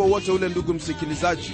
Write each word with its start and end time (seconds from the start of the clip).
wowote 0.00 0.32
ule 0.32 0.48
ndugu 0.48 0.74
msikilizaji 0.74 1.52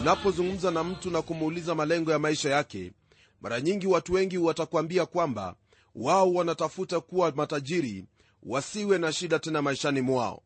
unapozungumza 0.00 0.70
na 0.70 0.84
mtu 0.84 1.10
na 1.10 1.22
kumuuliza 1.22 1.74
malengo 1.74 2.10
ya 2.12 2.18
maisha 2.18 2.50
yake 2.50 2.92
mara 3.40 3.60
nyingi 3.60 3.86
watu 3.86 4.12
wengi 4.12 4.38
watakwambia 4.38 5.06
kwamba 5.06 5.54
wao 5.94 6.32
wanatafuta 6.34 7.00
kuwa 7.00 7.32
matajiri 7.36 8.04
wasiwe 8.42 8.98
na 8.98 9.12
shida 9.12 9.38
tena 9.38 9.62
maishani 9.62 10.00
mwao. 10.00 10.42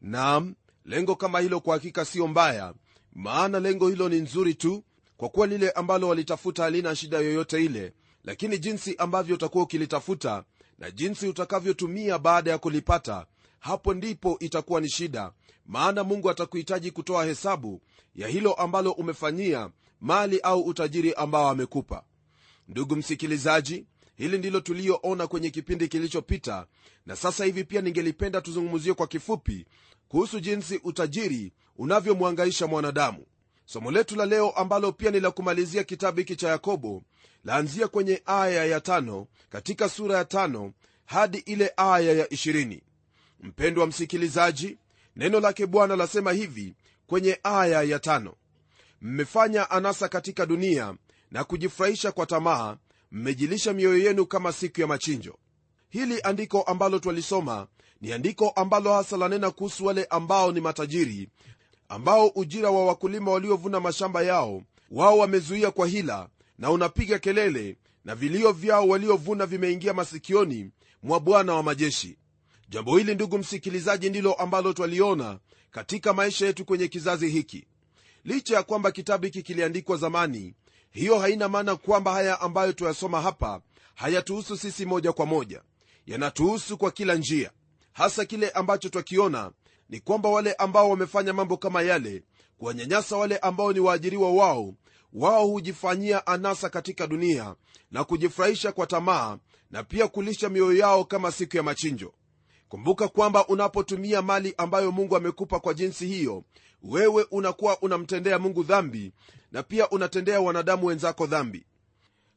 Naam 0.00 0.54
lengo 0.84 1.16
kama 1.16 1.40
hilo 1.40 1.60
kwa 1.60 1.74
hakika 1.74 2.04
siyo 2.04 2.26
mbaya 2.28 2.74
maana 3.12 3.60
lengo 3.60 3.88
hilo 3.88 4.08
ni 4.08 4.20
nzuri 4.20 4.54
tu 4.54 4.84
kwa 5.16 5.28
kuwa 5.28 5.46
lile 5.46 5.70
ambalo 5.70 6.08
walitafuta 6.08 6.62
halina 6.62 6.96
shida 6.96 7.18
yoyote 7.18 7.64
ile 7.64 7.92
lakini 8.24 8.58
jinsi 8.58 8.94
ambavyo 8.96 9.34
utakuwa 9.34 9.64
ukilitafuta 9.64 10.44
na 10.78 10.90
jinsi 10.90 11.28
utakavyotumia 11.28 12.18
baada 12.18 12.50
ya 12.50 12.58
kulipata 12.58 13.26
hapo 13.60 13.94
ndipo 13.94 14.36
itakuwa 14.40 14.80
ni 14.80 14.88
shida. 14.88 15.32
Maana 15.66 16.04
mungu 16.04 16.30
atakuhitaji 16.30 16.90
kutoa 16.90 17.24
hesabu 17.24 17.82
ya 18.14 18.28
hilo 18.28 18.52
ambalo 18.52 18.90
umefanyia 18.92 19.70
mali 20.00 20.40
au 20.40 20.60
utajiri 20.60 21.14
ambao 21.14 21.48
amekupa. 21.48 22.04
Ndugu 22.68 22.96
msikilizaji 22.96 23.86
hili 24.16 24.38
ndilo 24.38 24.60
tuliyoona 24.60 25.26
kwenye 25.26 25.50
kipindi 25.50 25.88
kilichopita 25.88 26.66
na 27.06 27.16
sasa 27.16 27.44
hivi 27.44 27.64
pia 27.64 27.80
ningelipenda 27.80 28.40
tuzungumzie 28.40 28.94
kwa 28.94 29.06
kifupi 29.06 29.66
kuhusu 30.08 30.40
jinsi 30.40 30.80
utajiri 30.84 31.52
unavyomwangaisha 31.76 32.66
mwanadamu. 32.66 33.26
Somo 33.64 33.90
letu 33.90 34.16
la 34.16 34.26
leo 34.26 34.50
ambalo 34.50 34.92
pia 34.92 35.10
ni 35.10 35.20
la 35.20 35.30
kumalizia 35.30 35.84
kitabu 35.84 36.18
hiki 36.18 36.36
cha 36.36 36.48
yakobo 36.48 37.02
laanzia 37.44 37.88
kwenye 37.88 38.22
aya 38.26 38.64
ya 38.64 38.80
tano 38.80 39.26
katika 39.50 39.88
sura 39.88 40.16
ya 40.16 40.24
tano 40.24 40.72
hadi 41.04 41.38
ile 41.38 41.72
aya 41.76 42.12
ya 42.12 42.32
ishirini 42.32 42.82
mpendwa 43.40 43.86
msikilizaji 43.86 44.78
neno 45.16 45.40
lake 45.40 45.66
bwana 45.66 45.96
lasema 45.96 46.32
hivi 46.32 46.74
kwenye 47.06 47.40
aya 47.42 47.82
ya 47.82 47.98
tano. 47.98 48.34
Mmefanya 49.00 49.70
anasa 49.70 50.08
katika 50.08 50.46
dunia 50.46 50.94
na 51.30 51.44
kujifurahisha 51.44 52.12
kwa 52.12 52.26
tamaa 52.26 52.76
mmejilisha 53.12 53.72
mioyo 53.72 53.98
yenu 53.98 54.26
kama 54.26 54.52
siku 54.52 54.80
ya 54.80 54.86
machinjo. 54.86 55.38
Hili 55.88 56.20
andiko 56.22 56.62
ambalo 56.62 56.98
twalisoma 56.98 57.66
ni 58.00 58.12
andiko 58.12 58.48
ambalo 58.50 58.92
hasa 58.92 59.16
lanena 59.16 59.50
kuhusu 59.50 59.86
wale 59.86 60.04
ambao 60.04 60.52
ni 60.52 60.60
matajiri 60.60 61.28
ambao 61.88 62.26
ujira 62.28 62.70
wa 62.70 62.86
wakulima 62.86 63.30
waliovuna 63.30 63.80
mashamba 63.80 64.22
yao 64.22 64.62
wao 64.90 65.18
wamezuia 65.18 65.70
kwa 65.70 65.86
hila 65.86 66.28
na 66.58 66.70
unapiga 66.70 67.18
kelele 67.18 67.76
na 68.04 68.14
vilio 68.14 68.52
vyao 68.52 68.88
waliovuna 68.88 69.46
vimeingia 69.46 69.94
masikioni 69.94 70.70
mwa 71.02 71.20
bwana 71.20 71.54
wa 71.54 71.62
majeshi 71.62 72.16
jambo 72.68 72.98
hili 72.98 73.14
ndugu 73.14 73.38
msikilizaji 73.38 74.10
ndilo 74.10 74.32
ambalo 74.34 74.72
twaliona 74.72 75.38
katika 75.70 76.12
maisha 76.12 76.46
yetu 76.46 76.64
kwenye 76.64 76.88
kizazi 76.88 77.28
hiki. 77.28 77.66
Licha 78.24 78.54
ya 78.56 78.62
kwamba 78.62 78.90
kitabu 78.92 79.24
hiki 79.24 79.42
kiliandikwa 79.42 79.96
zamani 79.96 80.54
hiyo 80.90 81.18
haina 81.18 81.48
maana 81.48 81.76
kwamba 81.76 82.12
haya 82.12 82.40
ambayo 82.40 82.72
tuyasoma 82.72 83.20
hapa 83.22 83.60
hayatuhusu 83.94 84.56
sisi 84.56 84.86
moja 84.86 85.12
kwa 85.12 85.26
moja. 85.26 85.62
Yanatuhusu 86.06 86.78
kwa 86.78 86.90
kila 86.90 87.14
njia. 87.14 87.50
Hasa 87.92 88.24
kile 88.24 88.50
ambacho 88.50 88.88
twakiona 88.88 89.52
ni 89.88 90.00
kwamba 90.00 90.28
wale 90.28 90.52
ambao 90.52 90.90
wamefanya 90.90 91.32
mambo 91.32 91.56
kama 91.56 91.82
yale 91.82 92.22
kuwanyanyasa 92.58 93.16
wale 93.16 93.38
ambao 93.38 93.72
ni 93.72 93.80
waajiriwa 93.80 94.32
wao 94.32 94.74
wao 95.12 95.46
hujifanyia 95.46 96.26
anasa 96.26 96.68
katika 96.70 97.06
dunia 97.06 97.54
na 97.90 98.04
kujifurahisha 98.04 98.72
kwa 98.72 98.86
tamaa 98.86 99.38
na 99.70 99.82
pia 99.84 100.08
kulisha 100.08 100.48
mioyo 100.48 100.78
yao 100.78 101.04
kama 101.04 101.32
siku 101.32 101.56
ya 101.56 101.62
machinjo 101.62 102.14
kumbuka 102.68 103.08
kwamba 103.08 103.46
unapotumia 103.46 104.22
mali 104.22 104.54
ambayo 104.58 104.92
mungu 104.92 105.16
amekupa 105.16 105.60
kwa 105.60 105.74
jinsi 105.74 106.06
hiyo 106.06 106.44
wewe 106.82 107.26
unakuwa 107.30 107.80
unamtendea 107.82 108.38
mungu 108.38 108.62
dhambi 108.62 109.12
na 109.52 109.62
pia 109.62 109.88
unatendea 109.90 110.40
wanadamu 110.40 110.86
wenzako 110.86 111.26
dhambi. 111.26 111.66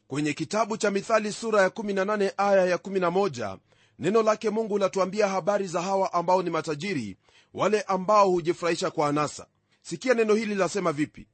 Kwenye 0.07 0.33
kitabu 0.33 0.77
cha 0.77 0.91
mithali 0.91 1.31
sura 1.31 1.61
ya 1.61 1.67
18 1.69 2.31
aya 2.37 2.65
ya 2.65 2.77
11 2.77 3.57
neno 3.99 4.23
lake 4.23 4.49
mungu 4.49 4.77
latuambia 4.77 5.27
habari 5.27 5.67
za 5.67 5.81
hawa 5.81 6.13
ambao 6.13 6.43
ni 6.43 6.49
matajiri 6.49 7.17
wale 7.53 7.81
ambao 7.81 8.29
hujifurahisha 8.29 8.91
kwa 8.91 9.07
anasa. 9.07 9.47
Sikia 9.81 10.13
neno 10.13 10.33
hili 10.33 10.55
lasema 10.55 10.91
vipi? 10.91 11.27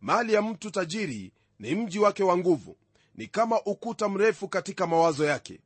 Mali 0.00 0.32
ya 0.32 0.42
mtu 0.42 0.70
tajiri 0.70 1.32
ni 1.58 1.74
mji 1.74 1.98
wake 1.98 2.22
wa 2.22 2.36
nguvu 2.38 2.76
ni 3.14 3.26
kama 3.26 3.60
ukuta 3.62 4.08
mrefu 4.08 4.48
katika 4.48 4.86
mawazo 4.86 5.24
yake. 5.24 5.60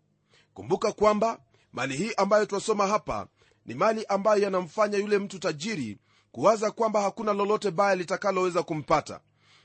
Kumbuka 0.54 0.92
kwamba 0.92 1.38
mali 1.76 1.96
hii 1.96 2.12
ambayo 2.16 2.46
twasoma 2.46 2.86
hapa 2.86 3.26
ni 3.66 3.74
mali 3.74 4.04
ambayo 4.08 4.42
yanamfanya 4.42 4.98
yule 4.98 5.18
mtu 5.18 5.38
tajiri 5.38 5.98
kuwaza 6.32 6.70
kwamba 6.70 7.02
hakuna 7.02 7.32
lolote 7.32 7.70
baya 7.70 7.94
litakaloweza 7.96 8.62
kumpata. 8.62 9.20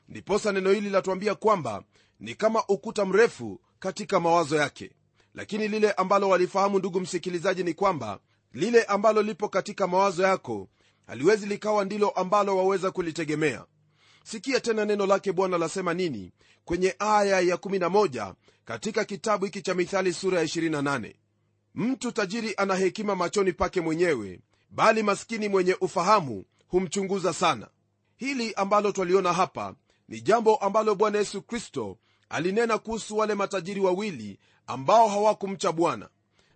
Ndiposa 0.10 0.52
neno 0.52 0.72
hili 0.72 0.90
latuambia 0.90 1.36
kwamba 1.36 1.84
ni 2.20 2.36
kama 2.36 2.64
ukuta 2.68 3.06
mrefu 3.06 3.62
katika 3.80 4.20
mawazo 4.20 4.58
yake. 4.58 4.92
Lakini 5.34 5.68
lile 5.68 5.92
ambalo 5.92 6.30
walifahamu 6.30 6.80
ndugu 6.80 7.00
msikilizaji 7.00 7.64
ni 7.64 7.74
kwamba 7.74 8.20
lile 8.54 8.84
ambalo 8.84 9.22
lipo 9.22 9.50
katika 9.50 9.88
mawazo 9.88 10.24
yako 10.24 10.68
haliwezi 11.08 11.46
likawa 11.46 11.86
ndilo 11.86 12.10
ambalo 12.10 12.58
waweza 12.58 12.92
kulitegemea. 12.92 13.66
Sikia 14.24 14.60
tena 14.60 14.86
neno 14.86 15.06
lake 15.06 15.32
bwana 15.32 15.58
lasema 15.58 15.94
nini 15.94 16.32
kwenye 16.66 16.96
aya 17.00 17.42
ya11 17.42 18.34
katika 18.66 19.06
kitabu 19.06 19.46
hiki 19.46 19.62
cha 19.62 19.74
mithali 19.74 20.14
sura 20.14 20.40
ya 20.40 20.46
28 20.46 21.14
mtu 21.76 22.12
tajiri 22.12 22.54
ana 22.58 22.76
hekima 22.76 23.16
machoni 23.16 23.54
pake 23.54 23.82
mwenyewe 23.82 24.40
bali 24.70 25.04
maskini 25.04 25.50
mwenye 25.50 25.74
ufahamu 25.82 26.46
humchunguza 26.68 27.34
sana. 27.34 27.68
Hili 28.18 28.54
ambalo 28.54 28.92
twaliona 28.92 29.34
hapa 29.34 29.76
ni 30.08 30.22
jambo 30.22 30.56
ambalo 30.56 30.96
bwana 30.96 31.18
yesu 31.18 31.42
kristo 31.42 31.98
alinena 32.30 32.78
kuhusu 32.78 33.18
wale 33.18 33.36
matajiri 33.36 33.80
wawili 33.82 34.40
ambao 34.68 35.08
hawakumcha 35.08 35.72
bwana. 35.72 36.10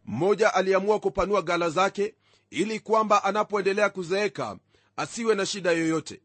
Mmoja 0.06 0.53
aliamua 0.53 1.00
kupanua 1.00 1.41
gala 1.41 1.69
zake 1.69 2.15
ili 2.50 2.79
kwamba 2.79 3.23
anapoendelea 3.23 3.89
kuzeeka 3.89 4.57
asiwe 4.97 5.35
na 5.35 5.45
shida 5.45 5.71
yoyote. 5.71 6.21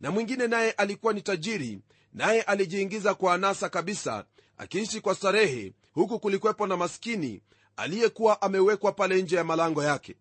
Na 0.00 0.10
mwingine 0.10 0.46
naye 0.46 0.70
alikuwa 0.70 1.12
ni 1.12 1.22
tajiri 1.22 1.78
naye 2.12 2.42
alijiingiza 2.42 3.14
kwa 3.14 3.34
anasa 3.34 3.68
kabisa 3.68 4.24
akiishi 4.58 5.00
kwa 5.00 5.14
starehe 5.14 5.72
huku 5.92 6.18
kulikwepo 6.20 6.66
na 6.66 6.76
maskini 6.76 7.42
aliyekuwa 7.76 8.42
amewekwa 8.42 8.92
pale 8.92 9.22
nje 9.22 9.36
ya 9.36 9.44
malango 9.44 9.84
yake. 9.84 10.14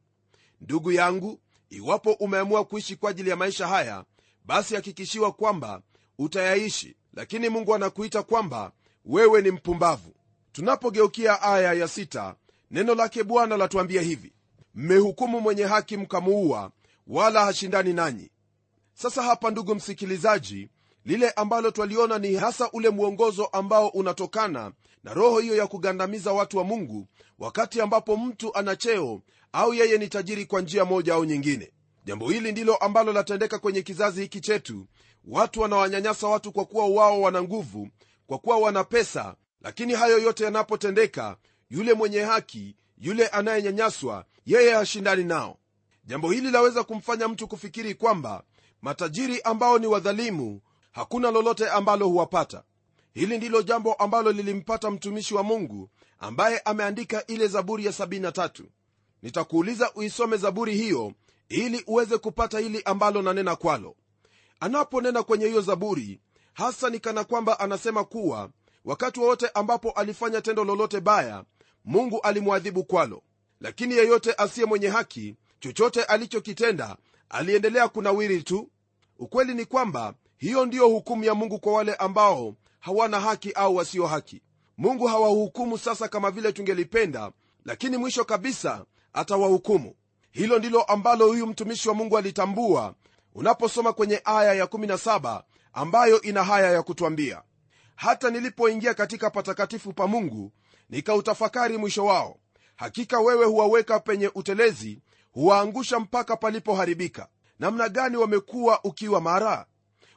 Ndugu 0.62 0.92
yangu 0.92 1.40
iwapo 1.70 2.12
umeamua 2.14 2.66
kuishi 2.66 2.96
kwa 2.96 3.10
ajili 3.10 3.30
ya 3.30 3.36
maisha 3.36 3.68
haya 3.68 4.04
basi 4.46 4.76
hakikishiwa 4.76 5.32
kwamba 5.32 5.82
utayaishi. 6.18 6.96
Lakini 7.14 7.50
mungu 7.50 7.76
anakuita 7.76 8.24
kwamba 8.24 8.72
wewe 9.06 9.42
ni 9.42 9.52
mpumbavu. 9.52 10.14
Tunapogeukia 10.52 11.42
aya 11.42 11.74
ya 11.74 11.88
sita, 11.88 12.36
neno 12.72 12.96
lake 12.96 13.24
bwana 13.24 13.58
latuambia 13.58 14.02
hivi. 14.02 14.34
Mmehukumu 14.76 15.42
mwenye 15.42 15.64
haki 15.64 15.98
mkamuua 15.98 16.72
wala 17.08 17.46
hashindani 17.46 17.94
nanyi. 17.94 18.30
Sasa 18.94 19.24
hapa 19.24 19.52
ndugu 19.52 19.76
msikilizaji 19.76 20.70
lile 21.06 21.30
ambalo 21.30 21.72
twaliona 21.72 22.20
ni 22.20 22.36
hasa 22.36 22.72
ule 22.72 22.90
mwongozo 22.90 23.46
ambao 23.46 23.88
unatokana 23.88 24.72
na 25.04 25.14
roho 25.14 25.40
hiyo 25.40 25.56
ya 25.56 25.68
kugandamiza 25.68 26.34
watu 26.34 26.58
wa 26.58 26.64
mungu 26.64 27.08
wakati 27.40 27.82
ambapo 27.82 28.18
mtu 28.18 28.56
ana 28.56 28.76
cheo 28.76 29.22
au 29.52 29.74
yeye 29.74 29.98
ni 29.98 30.08
tajiri 30.08 30.46
kwa 30.46 30.62
njia 30.62 30.86
moja 30.86 31.14
au 31.14 31.26
nyingine. 31.26 31.72
Jambo 32.06 32.30
hili 32.30 32.52
ndilo 32.52 32.76
ambalo 32.76 33.14
latendeka 33.14 33.60
kwenye 33.60 33.82
kizazi 33.82 34.22
hiki 34.22 34.42
chetu. 34.42 34.88
Watu 35.26 35.62
wanawanyanyasa 35.62 36.28
watu 36.28 36.52
kwa 36.52 36.66
kuwa 36.66 36.88
wao 36.88 37.22
wana 37.22 37.44
nguvu 37.44 37.88
kwa 38.28 38.38
kuwa 38.40 38.58
wana 38.58 38.84
pesa 38.84 39.36
lakini 39.62 39.94
hayo 39.94 40.18
yote 40.20 40.44
yanapotendeka 40.44 41.38
yule 41.70 41.94
mwenye 41.94 42.20
haki 42.22 42.76
yule 42.98 43.28
anayenyanyaswa 43.28 44.26
yeye 44.46 44.74
hashindani 44.74 45.24
nao. 45.24 45.58
Jambo 46.06 46.32
hili 46.32 46.52
laweza 46.52 46.84
kumfanya 46.84 47.28
mtu 47.28 47.48
kufikiri 47.48 47.96
kwamba 47.96 48.44
matajiri 48.82 49.42
ambao 49.42 49.80
ni 49.80 49.88
wadhalimu 49.88 50.62
hakuna 50.92 51.32
lolote 51.32 51.70
ambalo 51.70 52.08
huwapata 52.08 52.64
hili 53.14 53.38
ndilo 53.38 53.62
jambo 53.62 53.94
ambalo 53.94 54.32
lilimpata 54.32 54.92
mtumishi 54.92 55.34
wa 55.36 55.44
mungu 55.44 55.90
ambaye 56.20 56.60
ameandika 56.60 57.28
ile 57.28 57.48
zaburi 57.48 57.86
ya 57.86 57.92
73 57.92 58.64
nitakuuliza 59.22 59.94
uisome 59.94 60.38
zaburi 60.38 60.76
hiyo 60.76 61.14
ili 61.50 61.84
uweze 61.88 62.18
kupata 62.18 62.60
hili 62.60 62.82
ambalo 62.86 63.22
nanena 63.22 63.56
kwalo. 63.56 63.96
Anaponena 64.60 65.24
kwenye 65.24 65.46
hiyo 65.48 65.62
zaburi 65.62 66.20
hasa 66.54 66.90
ni 66.90 67.00
kana 67.00 67.24
kwamba 67.24 67.60
anasema 67.60 68.04
kuwa 68.04 68.50
wakati 68.86 69.20
wowote 69.20 69.48
ambapo 69.54 69.92
alifanya 69.92 70.42
tendo 70.42 70.64
lolote 70.64 71.00
baya 71.02 71.44
mungu 71.86 72.22
alimwadhibu 72.22 72.84
kwalo. 72.84 73.24
Lakini 73.60 73.94
yeyote 73.96 74.34
asiye 74.38 74.66
mwenye 74.66 74.88
haki 74.88 75.36
chochote 75.60 76.04
alichokitenda 76.04 76.98
aliendelea 77.30 77.88
kunawiri 77.88 78.44
tu. 78.44 78.70
Ukweli 79.20 79.54
ni 79.54 79.66
kwamba 79.66 80.14
hiyo 80.38 80.66
ndiyo 80.66 80.88
hukumu 80.88 81.24
ya 81.24 81.36
mungu 81.36 81.60
kwa 81.60 81.74
wale 81.74 81.96
ambao 81.96 82.56
hawana 82.82 83.20
haki 83.20 83.52
au 83.52 83.76
wasio 83.76 84.08
haki. 84.08 84.42
Mungu 84.78 85.08
hawahukumu 85.08 85.78
sasa 85.78 86.08
kama 86.08 86.32
vile 86.32 86.52
tungelipenda 86.52 87.32
lakini 87.66 87.98
mwisho 87.98 88.26
kabisa 88.26 88.86
atawahukumu. 89.14 89.96
Hilo 90.32 90.60
ndilo 90.60 90.82
ambalo 90.84 91.28
huyu 91.28 91.48
mtumishi 91.48 91.90
wa 91.90 91.96
mungu 91.96 92.18
alitambua 92.18 92.96
unaposoma 93.36 93.94
kwenye 93.94 94.22
aya 94.26 94.66
ya17 94.66 95.44
ambayo 95.74 96.22
ina 96.22 96.44
haya 96.44 96.72
ya 96.72 96.84
kutwambia. 96.84 97.42
Hata 97.96 98.30
nilipoingia 98.30 98.94
katika 98.94 99.30
patakatifu 99.30 99.94
pa 99.94 100.08
mungu 100.08 100.52
nikautafakari 100.90 101.78
mwisho 101.78 102.06
wao. 102.06 102.38
Hakika 102.76 103.20
wewe 103.20 103.46
huwaweka 103.46 104.00
penye 104.00 104.32
utelezi 104.36 105.02
huwaangusha 105.32 106.00
mpaka 106.00 106.38
palipoharibika. 106.38 107.28
Namna 107.60 107.90
gani 107.90 108.18
wamekuwa 108.18 108.84
ukiwa 108.84 109.22
mara? 109.22 109.66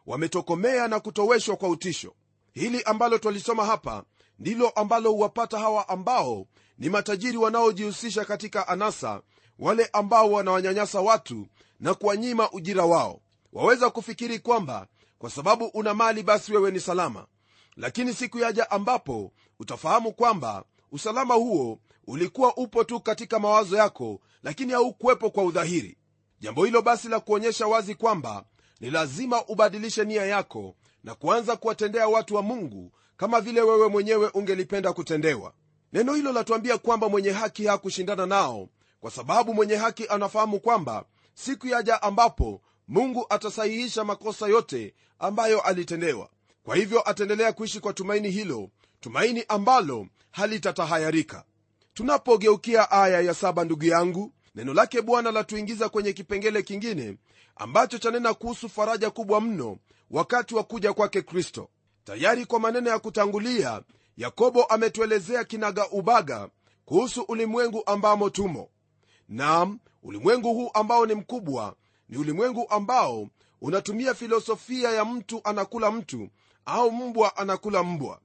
Wametokomea 0.06 0.88
na 0.88 1.00
kutoweshwa 1.00 1.56
kwa 1.56 1.68
utisho 1.68 2.14
hili 2.54 2.82
ambalo 2.82 3.18
twalisoma 3.18 3.64
hapa 3.66 4.04
ndilo 4.38 4.68
ambalo 4.68 5.12
huwapata 5.12 5.58
hawa 5.58 5.88
ambao 5.88 6.46
ni 6.78 6.88
matajiri 6.88 7.36
wanaojihusisha 7.36 8.24
katika 8.24 8.68
anasa 8.68 9.22
wale 9.58 9.90
ambao 9.92 10.32
wanawanyanyasa 10.32 11.00
watu 11.00 11.46
na 11.80 11.94
kuwanyima 11.94 12.50
ujira 12.52 12.84
wao. 12.84 13.20
Waweza 13.52 13.90
kufikiri 13.90 14.38
kwamba 14.38 14.86
kwa 15.18 15.30
sababu 15.30 15.64
una 15.64 15.94
mali 15.94 16.22
basi 16.22 16.52
wewe 16.52 16.70
ni 16.70 16.80
salama. 16.80 17.26
Lakini 17.76 18.14
siku 18.14 18.38
yaja 18.38 18.70
ambapo 18.70 19.32
utafahamu 19.60 20.12
kwamba 20.12 20.64
usalama 20.92 21.34
huo 21.34 21.78
ulikuwa 22.06 22.56
upo 22.56 22.84
tu 22.84 23.00
katika 23.00 23.38
mawazo 23.38 23.76
yako 23.76 24.20
lakini 24.42 24.72
haukuwepo 24.72 25.30
kwa 25.30 25.44
udhahiri. 25.44 25.98
Jambo 26.40 26.64
hilo 26.64 26.82
basi 26.82 27.08
la 27.08 27.20
kuonyesha 27.20 27.66
wazi 27.66 27.94
kwamba 27.94 28.44
ni 28.80 28.90
lazima 28.90 29.44
ubadilishe 29.46 30.04
nia 30.04 30.24
yako 30.26 30.74
na 31.04 31.14
kuanza 31.14 31.56
kuwatendea 31.56 32.08
watu 32.08 32.34
wa 32.34 32.42
mungu 32.42 32.92
kama 33.16 33.40
vile 33.40 33.60
wewe 33.62 33.88
mwenyewe 33.88 34.30
ungelipenda 34.34 34.92
kutendewa. 34.92 35.52
Neno 35.92 36.14
hilo 36.14 36.32
latuambia 36.32 36.78
kwamba 36.78 37.08
mwenye 37.08 37.30
haki 37.30 37.66
hakushindana 37.66 38.26
nao 38.26 38.68
kwa 39.00 39.10
sababu 39.10 39.54
mwenye 39.54 39.76
haki 39.76 40.06
anafahamu 40.08 40.60
kwamba 40.60 41.04
siku 41.34 41.66
yaja 41.66 42.02
ambapo 42.02 42.60
mungu 42.88 43.26
atasahihisha 43.30 44.04
makosa 44.04 44.46
yote 44.46 44.94
ambayo 45.18 45.60
alitendewa. 45.60 46.28
Kwa 46.62 46.76
hivyo 46.76 47.10
ataendelea 47.10 47.52
kuishi 47.52 47.80
kwa 47.80 47.92
tumaini 47.92 48.30
hilo 48.30 48.70
tumaini 49.00 49.44
ambalo 49.48 50.06
halitatahayarika. 50.30 51.44
Tunapogeukia 51.94 52.90
aya 52.90 53.20
ya 53.20 53.34
saba 53.34 53.64
ndugu 53.64 53.84
yangu 53.84 54.32
neno 54.54 54.74
lake 54.74 55.02
bwana 55.02 55.30
latuingiza 55.30 55.88
kwenye 55.88 56.12
kipengele 56.12 56.62
kingine 56.62 57.16
ambacho 57.56 57.98
chanena 57.98 58.34
kuhusu 58.34 58.68
faraja 58.68 59.10
kubwa 59.10 59.40
mno 59.40 59.78
wakati 60.10 60.54
wa 60.54 60.62
kuja 60.64 60.92
kwake 60.92 61.22
kristo. 61.22 61.68
Tayari 62.04 62.46
kwa 62.46 62.60
maneno 62.60 62.90
ya 62.90 62.98
kutangulia 62.98 63.82
yakobo 64.16 64.64
ametuelezea 64.64 65.44
kinaga 65.44 65.88
ubaga 65.90 66.48
kuhusu 66.84 67.22
ulimwengu 67.22 67.82
ambamo 67.86 68.30
tumo. 68.30 68.68
Nam 69.28 69.78
ulimwengu 70.02 70.54
huu 70.54 70.70
ambao 70.74 71.06
ni 71.06 71.14
mkubwa 71.14 71.74
ni 72.08 72.18
ulimwengu 72.18 72.66
ambao 72.70 73.28
unatumia 73.60 74.14
filosofia 74.14 74.90
ya 74.90 75.04
mtu 75.04 75.40
anakula 75.44 75.90
mtu 75.90 76.28
au 76.66 76.92
mbwa 76.92 77.36
anakula 77.36 77.82
mbwa. 77.82 78.20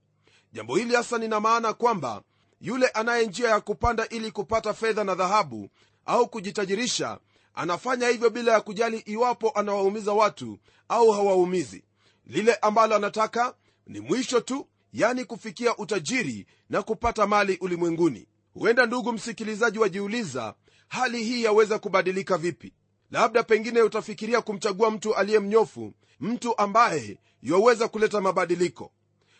Jambo 0.54 0.76
hili 0.76 0.96
hasa 0.96 1.18
lina 1.18 1.40
maana 1.40 1.74
kwamba 1.74 2.22
yule 2.62 2.88
anaye 2.88 3.26
njia 3.28 3.50
ya 3.50 3.62
kupanda 3.62 4.08
ili 4.10 4.32
kupata 4.32 4.74
fedha 4.74 5.04
na 5.04 5.16
dhahabu 5.16 5.70
au 6.06 6.28
kujitajirisha 6.30 7.20
anafanya 7.54 8.08
hivyo 8.08 8.30
bila 8.30 8.52
ya 8.54 8.62
kujali 8.62 8.98
iwapo 8.98 9.50
anawaumiza 9.56 10.14
watu 10.14 10.60
au 10.90 11.12
hawaumizi. 11.12 11.84
Lile 12.26 12.56
ambalo 12.56 12.96
anataka 12.96 13.56
ni 13.88 14.00
mwisho 14.00 14.42
tu 14.42 14.68
yani 14.94 15.26
kufikia 15.26 15.78
utajiri 15.78 16.46
na 16.70 16.82
kupata 16.84 17.28
mali 17.28 17.58
ulimwenguni. 17.62 18.28
Huenda 18.54 18.86
ndugu 18.86 19.12
msikilizaji 19.14 19.80
wajiuliza 19.80 20.54
hali 20.88 21.24
hii 21.24 21.44
yaweza 21.44 21.80
kubadilika 21.80 22.38
vipi? 22.38 22.74
Labda 23.12 23.44
pengine 23.44 23.82
utafikiria 23.82 24.42
kumchagua 24.42 24.92
mtu 24.92 25.16
aliye 25.16 25.40
mnyofu 25.40 25.94
mtu 26.20 26.58
ambaye 26.58 27.18
yaweza 27.44 27.88
kuleta 27.88 28.22
mabadiliko. 28.22 28.92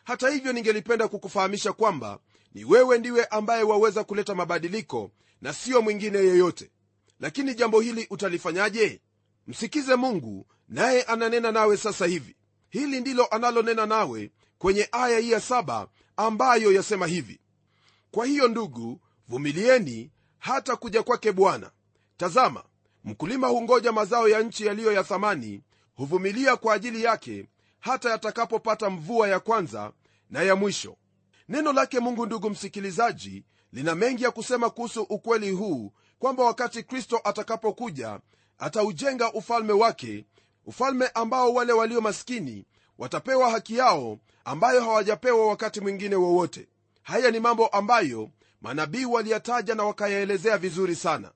Hata 0.04 0.30
hivyo 0.30 0.54
ningelipenda 0.54 1.08
kukufahamisha 1.08 1.74
kwamba 1.74 2.20
ni 2.54 2.66
wewe 2.66 2.98
ndiwe 2.98 3.26
ambaye 3.26 3.64
waweza 3.64 4.04
kuleta 4.04 4.36
mabadiliko 4.36 5.12
na 5.42 5.54
siyo 5.54 5.82
mwingine 5.82 6.18
yeyote 6.18 6.72
lakini 7.20 7.54
jambo 7.56 7.82
hili 7.82 8.08
utalifanyaje? 8.10 9.02
Msikize 9.48 9.96
mungu 9.96 10.48
naye 10.70 11.04
ananena 11.04 11.52
nawe 11.52 11.78
sasa 11.78 12.06
hivi. 12.06 12.36
Hili 12.70 13.00
ndilo 13.02 13.26
analonena 13.26 13.86
nawe 13.86 14.32
kwenye 14.58 14.90
aya 14.92 15.20
hii 15.20 15.32
ya 15.32 15.40
saba 15.40 15.88
ambayo 16.18 16.72
yasema 16.72 17.08
hivi. 17.08 17.40
Kwa 18.12 18.26
hiyo 18.26 18.48
ndugu 18.48 19.02
vumilieni 19.28 20.12
hata 20.40 20.76
kuja 20.76 21.04
kwake 21.04 21.32
bwana. 21.32 21.72
Tazama 22.18 22.64
mkulima 23.04 23.48
hungoja 23.48 23.92
mazao 23.92 24.30
ya 24.30 24.42
nchi 24.42 24.66
yaliyo 24.66 24.92
ya 24.92 25.04
thamani 25.04 25.62
huvumilia 25.96 26.56
kwa 26.56 26.74
ajili 26.74 27.04
yake 27.04 27.46
hata 27.80 28.10
yatakapopata 28.10 28.90
mvua 28.90 29.28
ya 29.28 29.40
kwanza 29.40 29.92
na 30.30 30.42
ya 30.44 30.56
mwisho. 30.56 30.98
Neno 31.50 31.74
lake 31.74 32.00
mungu 32.00 32.26
ndugu 32.26 32.50
msikilizaji 32.50 33.44
lina 33.74 33.96
mengi 33.96 34.24
ya 34.24 34.32
kusema 34.32 34.70
kuhusu 34.70 35.02
ukweli 35.02 35.52
huu 35.52 35.94
kwamba 36.20 36.44
wakati 36.44 36.84
kristo 36.84 37.22
atakapokuja 37.24 38.20
ataujenga 38.60 39.34
ufalme 39.34 39.74
wake 39.74 40.26
ufalme 40.66 41.08
ambao 41.14 41.54
wale 41.54 41.74
walio 41.74 42.02
maskini 42.02 42.66
watapewa 42.98 43.52
haki 43.52 43.78
yao 43.78 44.18
ambayo 44.46 44.82
hawajapewa 44.82 45.48
wakati 45.48 45.82
mwingine 45.82 46.16
wowote. 46.16 46.68
Haya 47.02 47.32
ni 47.32 47.40
mambo 47.40 47.68
ambayo 47.68 48.30
manabii 48.62 49.06
waliyataja 49.06 49.76
na 49.76 49.84
wakayaelezea 49.84 50.58
vizuri 50.58 50.96
sana. 50.96 51.32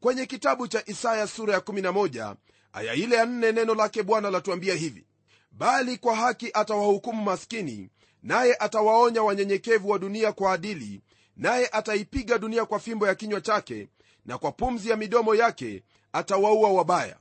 Kwenye 0.00 0.26
kitabu 0.26 0.68
cha 0.68 0.82
isaya 0.86 1.26
sura 1.26 1.54
ya 1.54 1.60
11 1.60 2.34
aya 2.72 2.94
ile 2.94 3.16
ya 3.16 3.26
nne 3.26 3.52
neno 3.52 3.74
lake 3.74 4.02
bwana 4.02 4.30
latuambia 4.30 4.74
hivi 4.74 5.06
bali 5.52 5.96
kwa 5.98 6.16
haki 6.16 6.50
atawahukumu 6.54 7.22
maskini 7.22 7.90
naye 8.22 8.56
atawaonya 8.58 9.22
wanyenyekevu 9.22 9.88
wa 9.90 9.98
dunia 9.98 10.32
kwa 10.32 10.52
adili 10.52 11.00
naye 11.36 11.68
ataipiga 11.72 12.38
dunia 12.38 12.64
kwa 12.64 12.78
fimbo 12.80 13.06
ya 13.06 13.14
kinywa 13.14 13.40
chake 13.40 13.88
na 14.26 14.38
kwa 14.38 14.52
pumzi 14.52 14.90
ya 14.90 14.96
midomo 14.96 15.34
yake 15.34 15.82
atawaua 16.12 16.70
wabaya. 16.72 17.16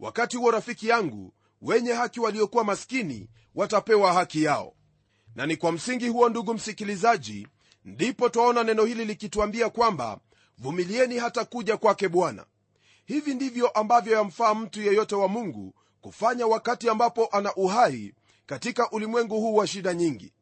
Wakati 0.00 0.36
huo 0.36 0.50
rafiki 0.50 0.88
yangu 0.88 1.32
wenye 1.62 1.92
haki 1.92 2.20
waliokuwa 2.20 2.64
maskini 2.64 3.28
watapewa 3.54 4.12
haki 4.12 4.42
yao. 4.42 4.72
Na 5.34 5.46
ni 5.46 5.56
kwa 5.56 5.72
msingi 5.72 6.08
huo 6.08 6.28
ndugu 6.28 6.54
msikilizaji 6.54 7.48
ndipo 7.84 8.28
twaona 8.28 8.64
neno 8.64 8.84
hili 8.84 9.04
likituambia 9.04 9.70
kwamba 9.70 10.18
vumilieni 10.58 11.18
hata 11.18 11.44
kuja 11.44 11.76
kwake 11.76 12.08
bwana. 12.08 12.44
Hivi 13.04 13.34
ndivyo 13.34 13.68
ambavyo 13.68 14.16
yamfaa 14.16 14.54
mtu 14.54 14.82
yeyote 14.82 15.14
wa 15.14 15.28
mungu 15.28 15.74
kufanya 16.00 16.46
wakati 16.46 16.88
ambapo 16.88 17.26
ana 17.32 17.54
uhai 17.54 18.14
katika 18.46 18.90
ulimwengu 18.90 19.40
huu 19.40 19.54
wa 19.54 19.66
shida 19.66 19.94
nyingi. 19.94 20.32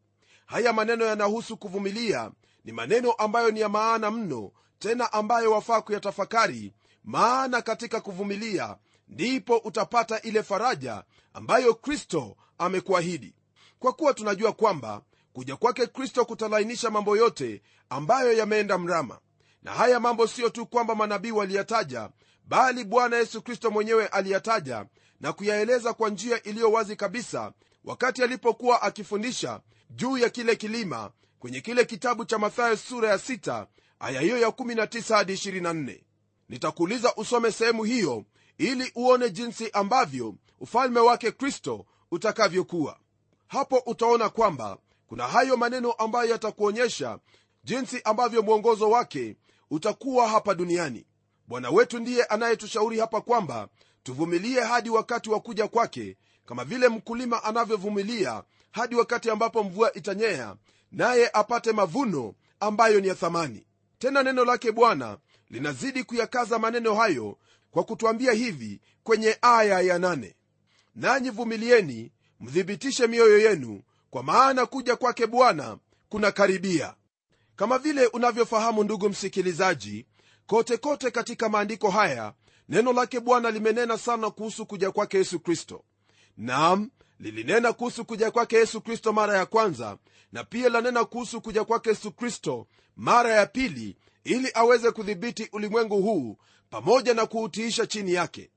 Haya 0.47 0.73
maneno 0.73 1.05
yanahusu 1.05 1.57
kuvumilia 1.57 2.31
ni 2.65 2.73
maneno 2.73 3.13
ambayo 3.13 3.51
ni 3.51 3.61
ya 3.61 3.69
maana 3.69 4.11
mno 4.11 4.53
tena 4.79 5.13
ambayo 5.13 5.53
wafaa 5.53 5.81
kuyatafakari 5.81 6.73
maana 7.05 7.63
katika 7.63 8.01
kuvumilia 8.01 8.77
ndipo 9.09 9.57
utapata 9.57 10.21
ile 10.23 10.43
faraja 10.43 11.05
ambayo 11.35 11.75
kristo 11.75 12.37
amekuahidi. 12.59 13.35
Kwa 13.79 13.93
kuwa 13.93 14.15
tunajua 14.15 14.53
kwamba 14.53 15.03
kuja 15.33 15.57
kwake 15.57 15.87
kristo 15.87 16.25
kutalainisha 16.25 16.91
mambo 16.91 17.17
yote 17.17 17.63
ambayo 17.91 18.33
yameenda 18.33 18.79
mrama. 18.79 19.19
Na 19.63 19.73
haya 19.73 20.01
mambo 20.01 20.27
siyo 20.27 20.49
tu 20.49 20.67
kwamba 20.67 20.95
manabii 20.95 21.31
waliyataja 21.31 22.11
bali 22.47 22.85
bwana 22.85 23.17
yesu 23.17 23.43
kristo 23.43 23.71
mwenyewe 23.71 24.07
aliyataja 24.07 24.87
na 25.21 25.33
kuyaeleza 25.33 25.93
kwa 25.93 26.11
njia 26.11 26.43
iliyo 26.43 26.73
wazi 26.73 26.97
kabisa 26.97 27.53
wakati 27.85 28.23
alipokuwa 28.23 28.83
akifundisha 28.83 29.61
juu 29.91 30.19
ya 30.19 30.31
kile 30.31 30.57
kilima 30.57 31.11
kwenye 31.39 31.61
kile 31.61 31.85
kitabu 31.85 32.25
cha 32.25 32.39
mathayo 32.39 32.77
sura 32.77 33.09
ya 33.09 33.17
6 33.17 33.67
aya 34.05 34.21
hiyo 34.21 34.39
ya 34.39 34.49
19 34.49 35.15
hadi 35.15 35.33
24 35.33 36.01
nitakuuliza 36.49 37.15
usome 37.17 37.53
sehemu 37.53 37.85
hiyo 37.85 38.25
ili 38.59 38.93
uone 38.95 39.31
jinsi 39.31 39.71
ambavyo 39.71 40.35
ufalme 40.61 41.01
wake 41.01 41.33
kristo 41.33 41.87
utakavyokuwa. 42.11 42.99
Hapo 43.47 43.83
utaona 43.87 44.29
kwamba 44.29 44.79
kuna 45.07 45.29
hayo 45.29 45.57
maneno 45.57 45.93
ambayo 45.93 46.31
yatakuonyesha 46.31 47.19
jinsi 47.65 48.01
ambavyo 48.05 48.43
mwongozo 48.43 48.91
wake 48.91 49.37
utakuwa 49.71 50.29
hapa 50.29 50.55
duniani. 50.55 51.07
Bwana 51.47 51.71
wetu 51.71 51.99
ndiye 51.99 52.25
anayetushauri 52.25 52.99
hapa 52.99 53.21
kwamba 53.21 53.69
tuvumilie 54.03 54.61
hadi 54.61 54.91
wakati 54.91 55.31
wa 55.31 55.41
kuja 55.41 55.69
kwake 55.69 56.17
kama 56.47 56.65
vile 56.65 56.89
mkulima 56.89 57.45
anavyovumilia 57.45 58.43
hadi 58.71 58.95
wakati 58.95 59.31
ambapo 59.31 59.65
mvua 59.65 59.93
itanyea 59.95 60.57
naye 60.93 61.31
apate 61.33 61.73
mavuno 61.73 62.35
ambayo 62.61 63.01
ni 63.01 63.09
ya 63.09 63.15
thamani 63.15 63.67
tena 63.99 64.23
neno 64.23 64.45
lake 64.45 64.73
bwana 64.73 65.19
linazidi 65.51 66.05
kuyakaza 66.05 66.59
maneno 66.59 66.95
hayo 66.95 67.39
kwa 67.71 67.85
kutwambia 67.85 68.33
hivi 68.33 68.81
kwenye 69.03 69.39
aya 69.43 69.81
ya 69.81 69.99
nane. 69.99 70.35
Nanyi 70.95 71.31
vumilieni 71.31 72.13
mthibitishe 72.41 73.07
mioyo 73.07 73.39
yenu 73.39 73.83
kwa 74.11 74.23
maana 74.23 74.67
kuja 74.67 74.97
kwake 74.97 75.27
bwana 75.27 75.79
kuna 76.09 76.33
karibia 76.33 76.95
kama 77.57 77.79
vile 77.79 78.07
unavyofahamu 78.07 78.85
ndugu 78.85 79.09
msikilizaji 79.09 80.07
kote 80.47 80.77
kote 80.77 81.11
katika 81.11 81.49
maandiko 81.49 81.91
haya 81.91 82.33
neno 82.69 82.93
lake 82.93 83.21
bwana 83.21 83.51
limenena 83.51 83.99
sana 83.99 84.31
kuhusu 84.31 84.67
kuja 84.67 84.91
kwake 84.91 85.17
yesu 85.19 85.41
kristo. 85.41 85.85
Nam 86.37 86.91
lilinena 87.21 87.73
kuhusu 87.73 88.05
kuja 88.05 88.31
kwake 88.31 88.57
yesu 88.57 88.81
kristo 88.81 89.13
mara 89.13 89.39
ya 89.39 89.47
kwanza 89.47 89.99
na 90.33 90.45
pia 90.45 90.69
lanena 90.69 91.05
kuhusu 91.05 91.41
kuja 91.41 91.65
kwake 91.65 91.89
yesu 91.89 92.13
kristo 92.13 92.67
mara 92.97 93.31
ya 93.35 93.47
pili 93.47 93.97
ili 94.25 94.51
aweze 94.55 94.91
kudhibiti 94.91 95.49
ulimwengu 95.53 96.03
huu 96.03 96.37
pamoja 96.71 97.15
na 97.15 97.27
kuutiisha 97.27 97.87
chini 97.87 98.13
yake. 98.13 98.51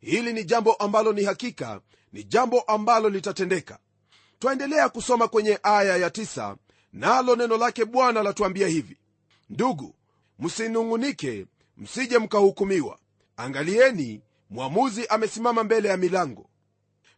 Hili 0.00 0.32
ni 0.32 0.44
jambo 0.44 0.72
ambalo 0.72 1.12
ni 1.12 1.24
hakika 1.24 1.80
ni 2.12 2.24
jambo 2.24 2.60
ambalo 2.60 3.08
litatendeka. 3.08 3.78
Twaendelea 4.38 4.88
kusoma 4.88 5.28
kwenye 5.28 5.58
aya 5.62 5.96
ya 5.96 6.10
tisa, 6.10 6.56
nalo 6.92 7.36
neno 7.36 7.56
lake 7.56 7.84
bwana 7.84 8.22
latuambia 8.22 8.68
hivi. 8.68 8.96
Ndugu 9.50 9.94
msinung'unike 10.38 11.46
msije 11.76 12.18
mkahukumiwa. 12.18 12.98
Angalieni 13.36 14.22
mwamuzi 14.50 15.06
amesimama 15.06 15.64
mbele 15.64 15.88
ya 15.88 15.96
milango 15.96 16.50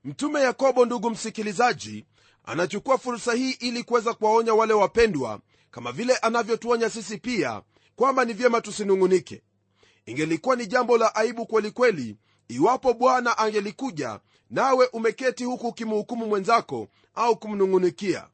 mtume 0.04 0.40
yakobo 0.40 0.84
ndugu 0.84 1.10
msikilizaji 1.10 2.06
anachukua 2.44 2.98
fursa 2.98 3.32
hii 3.34 3.50
ili 3.50 3.84
kuweza 3.84 4.14
kuwaonya 4.14 4.54
wale 4.54 4.72
wapendwa 4.74 5.40
kama 5.70 5.92
vile 5.92 6.16
anavyotuonya 6.16 6.90
sisi 6.90 7.18
pia 7.18 7.62
kwamba 7.96 8.24
ni 8.24 8.32
vyema 8.32 8.60
tusinung'unike. 8.60 9.42
Ingelikuwa 10.06 10.56
ni 10.56 10.66
jambo 10.66 10.98
la 10.98 11.14
aibu 11.14 11.46
kwelikweli 11.46 12.16
iwapo 12.48 12.94
bwana 12.94 13.38
angelikuja 13.38 14.20
nawe 14.50 14.86
umeketi 14.92 15.44
huku 15.44 15.68
ukimhukumu 15.68 16.26
mwenzako 16.26 16.88
au 17.14 17.36
kumnung'unikia. 17.36 18.26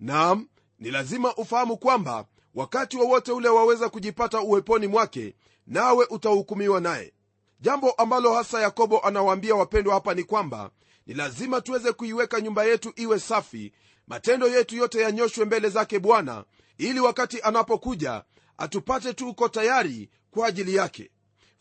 Nam 0.00 0.48
ni 0.78 0.90
lazima 0.90 1.34
ufahamu 1.36 1.76
kwamba 1.76 2.26
wakati 2.54 2.96
wowote 2.96 3.30
wa 3.30 3.36
ule 3.36 3.48
waweza 3.48 3.88
kujipata 3.88 4.40
uweponi 4.40 4.86
mwake 4.86 5.34
nawe 5.66 6.06
utahukumiwa 6.10 6.80
naye. 6.80 7.12
Jambo 7.60 7.90
ambalo 7.90 8.34
hasa 8.34 8.60
yakobo 8.60 9.00
anawaambia 9.00 9.54
wapendwa 9.54 9.94
hapa 9.94 10.14
ni 10.14 10.24
kwamba 10.24 10.70
ni 11.06 11.14
lazima 11.14 11.60
tuweze 11.60 11.92
kuiweka 11.92 12.40
nyumba 12.40 12.64
yetu 12.64 12.92
iwe 12.96 13.20
safi 13.20 13.72
matendo 14.06 14.48
yetu 14.48 14.76
yote 14.76 15.00
yanyoshwe 15.00 15.44
mbele 15.44 15.68
zake 15.68 15.98
bwana 15.98 16.44
ili 16.78 17.00
wakati 17.00 17.40
anapokuja 17.40 18.24
atupate 18.58 19.14
tuko 19.14 19.48
tayari 19.48 20.10
kwa 20.30 20.46
ajili 20.46 20.74
yake. 20.74 21.10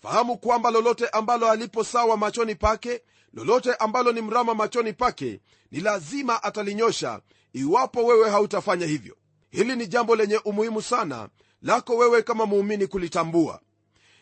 Fahamu 0.01 0.37
kwamba 0.37 0.71
lolote 0.71 1.07
ambalo 1.07 1.51
alipo 1.51 1.83
sawa 1.83 2.17
machoni 2.17 2.55
pake 2.55 3.01
lolote 3.33 3.73
ambalo 3.73 4.11
ni 4.11 4.21
mrama 4.21 4.53
machoni 4.55 4.93
pake 4.93 5.39
ni 5.71 5.79
lazima 5.79 6.43
atalinyosha 6.43 7.21
iwapo 7.53 8.05
wewe 8.05 8.29
hautafanya 8.29 8.85
hivyo. 8.85 9.17
Hili 9.51 9.75
ni 9.75 9.87
jambo 9.87 10.15
lenye 10.15 10.37
umuhimu 10.37 10.81
sana 10.81 11.29
lako 11.61 11.95
wewe 11.97 12.21
kama 12.21 12.45
muumini 12.45 12.87
kulitambua. 12.87 13.61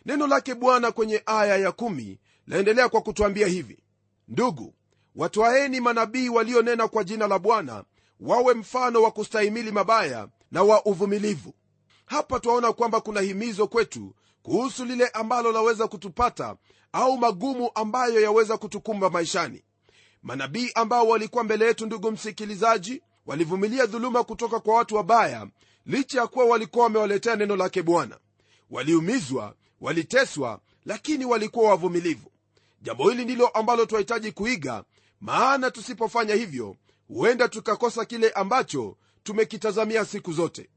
Neno 0.06 0.28
lake 0.28 0.56
bwana 0.56 0.92
kwenye 0.92 1.24
aya 1.26 1.58
ya 1.58 1.72
kumi 1.72 2.20
laendelea 2.48 2.90
kwa 2.90 3.02
kutwambia 3.02 3.48
hivi. 3.48 3.84
Ndugu 4.28 4.74
watwaeni 5.16 5.82
manabii 5.82 6.30
walionena 6.30 6.88
kwa 6.88 7.04
jina 7.04 7.28
la 7.28 7.40
bwana 7.40 7.84
wawe 8.20 8.54
mfano 8.54 9.02
wa 9.02 9.12
kustahimili 9.12 9.72
mabaya 9.72 10.28
na 10.52 10.64
wa 10.64 10.86
uvumilivu. 10.86 11.54
Hapa 12.06 12.40
twaona 12.40 12.74
kwamba 12.74 13.02
kuna 13.02 13.22
himizo 13.22 13.68
kwetu 13.68 14.16
kuhusu 14.44 14.86
lile 14.86 15.08
ambalo 15.08 15.52
laweza 15.52 15.88
kutupata 15.88 16.56
au 16.94 17.18
magumu 17.18 17.70
ambayo 17.76 18.22
yaweza 18.22 18.58
kutukumba 18.58 19.10
maishani. 19.10 19.64
Manabii 20.24 20.72
ambao 20.76 21.08
walikuwa 21.08 21.44
mbele 21.44 21.66
yetu 21.66 21.86
ndugu 21.86 22.12
msikilizaji 22.12 23.02
walivumilia 23.26 23.86
dhuluma 23.86 24.24
kutoka 24.24 24.60
kwa 24.60 24.76
watu 24.76 24.96
wabaya 24.96 25.48
licha 25.86 26.22
ya 26.22 26.28
kuwa 26.28 26.46
walikuwa 26.46 26.84
wamewaletea 26.84 27.36
neno 27.36 27.56
lake 27.56 27.82
bwana. 27.84 28.18
Waliumizwa 28.70 29.56
waliteswa 29.82 30.60
lakini 30.86 31.26
walikuwa 31.26 31.70
wavumilivu. 31.70 32.32
Jambo 32.82 33.10
hili 33.10 33.24
ndilo 33.26 33.48
ambalo 33.48 33.86
twahitaji 33.86 34.32
kuiga 34.32 34.84
maana 35.22 35.72
tusipofanya 35.72 36.36
hivyo 36.36 36.76
huenda 37.08 37.48
tukakosa 37.48 38.06
kile 38.06 38.30
ambacho 38.30 38.98
tumekitazamia 39.24 40.06
siku 40.06 40.34
zote. 40.34 40.70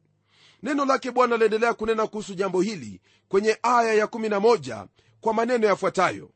Neno 0.63 0.85
lake 0.85 1.11
bwana 1.11 1.37
laendelea 1.37 1.75
kunena 1.75 2.07
kuhusu 2.07 2.35
jambo 2.35 2.61
hili 2.61 3.01
kwenye 3.29 3.59
aya 3.63 4.05
ya11 4.07 4.87
kwa 5.21 5.35
maneno 5.35 5.67
yafuatayo. 5.67 6.31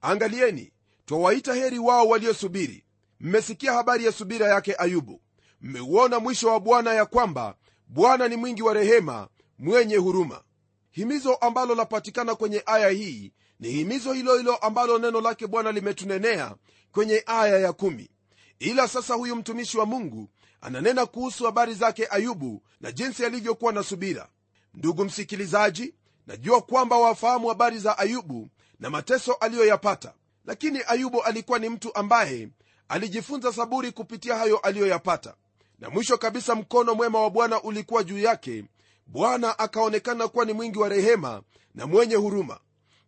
Angalieni 0.00 0.72
twawaita 1.06 1.54
heri 1.54 1.78
wao 1.78 2.08
waliosubiri. 2.08 2.84
Mmesikia 3.20 3.72
habari 3.72 4.04
ya 4.04 4.12
subira 4.12 4.46
yake 4.48 4.74
ayubu. 4.78 5.20
Mmeuona 5.60 6.18
mwisho 6.20 6.48
wa 6.48 6.60
bwana 6.60 6.94
ya 6.94 7.06
kwamba 7.06 7.56
bwana 7.86 8.28
ni 8.28 8.36
mwingi 8.36 8.62
wa 8.62 8.74
rehema 8.74 9.28
mwenye 9.58 9.96
huruma. 9.96 10.42
Himizo 10.90 11.34
ambalo 11.34 11.74
lapatikana 11.74 12.34
kwenye 12.34 12.62
aya 12.66 12.88
hii 12.88 13.32
ni 13.60 13.68
himizo 13.70 14.12
hilo 14.12 14.36
hilo 14.36 14.56
ambalo 14.56 14.98
neno 14.98 15.20
lake 15.20 15.46
bwana 15.46 15.72
limetunenea 15.72 16.54
kwenye 16.92 17.22
aya 17.26 17.58
ya 17.58 17.72
kumi. 17.72 18.10
ila 18.58 18.88
sasa 18.88 19.14
huyu 19.14 19.36
mtumishi 19.36 19.78
wa 19.78 19.86
mungu 19.86 20.28
ananena 20.60 21.06
kuhusu 21.06 21.44
habari 21.44 21.74
zake 21.74 22.06
ayubu 22.10 22.62
na 22.80 22.92
jinsi 22.92 23.24
alivyokuwa 23.24 23.72
na 23.72 23.82
subira. 23.82 24.28
Ndugu 24.74 25.04
msikilizaji 25.04 25.94
najua 26.26 26.60
kwamba 26.62 26.98
wafahamu 26.98 27.48
habari 27.48 27.78
za 27.78 27.98
ayubu 27.98 28.48
na 28.80 28.90
mateso 28.90 29.32
aliyoyapata. 29.32 30.14
Lakini 30.44 30.80
ayubu 30.86 31.22
alikuwa 31.22 31.58
ni 31.58 31.68
mtu 31.68 31.94
ambaye 31.94 32.48
alijifunza 32.88 33.52
saburi 33.52 33.92
kupitia 33.92 34.36
hayo 34.36 34.58
aliyoyapata. 34.58 35.34
Na 35.78 35.90
mwisho 35.90 36.18
kabisa 36.18 36.54
mkono 36.54 36.94
mwema 36.94 37.20
wa 37.20 37.30
bwana 37.30 37.62
ulikuwa 37.62 38.04
juu 38.04 38.18
yake. 38.18 38.64
Bwana 39.06 39.58
akaonekana 39.58 40.28
kuwa 40.28 40.44
ni 40.44 40.52
mwingi 40.52 40.78
wa 40.78 40.88
rehema 40.88 41.42
na 41.74 41.86
mwenye 41.86 42.14
huruma. 42.14 42.60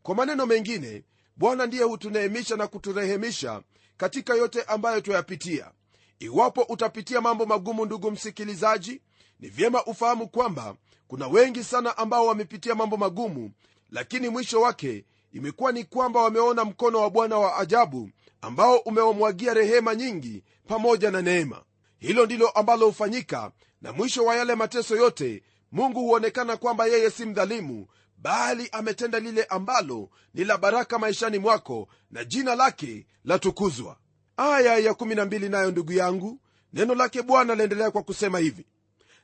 Kwa 0.02 0.14
maneno 0.14 0.46
mengine 0.46 1.02
bwana 1.40 1.66
ndiye 1.66 1.82
hutunehemisha 1.84 2.56
na 2.56 2.66
kuturehemisha 2.66 3.62
katika 3.96 4.34
yote 4.34 4.62
ambayo 4.62 5.00
twayapitia. 5.00 5.70
Iwapo 6.18 6.62
utapitia 6.62 7.20
mambo 7.20 7.46
magumu 7.46 7.84
ndugu 7.86 8.10
msikilizaji 8.10 9.00
ni 9.40 9.48
vyema 9.48 9.84
ufahamu 9.84 10.28
kwamba 10.28 10.74
kuna 11.08 11.26
wengi 11.28 11.64
sana 11.64 11.96
ambao 11.98 12.26
wamepitia 12.26 12.74
mambo 12.74 12.96
magumu 12.96 13.50
lakini 13.90 14.28
mwisho 14.28 14.60
wake 14.60 15.04
imekuwa 15.32 15.72
ni 15.72 15.84
kwamba 15.84 16.22
wameona 16.22 16.64
mkono 16.64 16.98
wa 17.00 17.10
bwana 17.10 17.38
wa 17.38 17.56
ajabu 17.58 18.10
ambao 18.40 18.76
umewamwagia 18.78 19.54
rehema 19.54 19.94
nyingi 19.94 20.42
pamoja 20.68 21.10
na 21.10 21.22
neema. 21.22 21.62
Hilo 21.98 22.26
ndilo 22.26 22.48
ambalo 22.48 22.86
hufanyika 22.86 23.52
na 23.82 23.92
mwisho 23.92 24.24
wa 24.24 24.36
yale 24.36 24.54
mateso 24.54 24.96
yote 24.96 25.42
mungu 25.72 26.00
huonekana 26.00 26.56
kwamba 26.56 26.86
yeye 26.86 27.10
si 27.10 27.24
mdhalimu 27.26 27.86
bali 28.22 28.68
ametenda 28.72 29.20
lile 29.20 29.44
ambalo 29.44 30.10
ni 30.34 30.44
la 30.44 30.58
baraka 30.58 30.98
maishani 30.98 31.38
mwako 31.38 31.88
na 32.10 32.24
jina 32.24 32.54
lake 32.54 33.06
latukuzwa 33.24 33.96
aya 34.36 34.76
ya 34.78 34.92
12 34.92 35.50
nayo 35.50 35.70
ndugu 35.70 35.92
yangu 35.92 36.40
neno 36.72 36.94
lake 36.94 37.22
bwana 37.22 37.54
laendelea 37.54 37.90
kwa 37.90 38.02
kusema 38.02 38.38
hivi. 38.38 38.66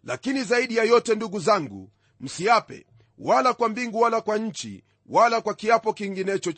Lakini 0.05 0.45
zaidi 0.45 0.77
ya 0.77 0.85
yote 0.85 1.15
ndugu 1.15 1.41
zangu 1.41 1.91
msiape 2.21 2.87
wala 3.19 3.55
kwa 3.55 3.69
mbingu 3.69 4.01
wala 4.01 4.21
kwa 4.21 4.39
nchi 4.39 4.85
wala 5.07 5.41
kwa 5.41 5.55
kiapo 5.55 5.93
kinginecho 5.93 6.53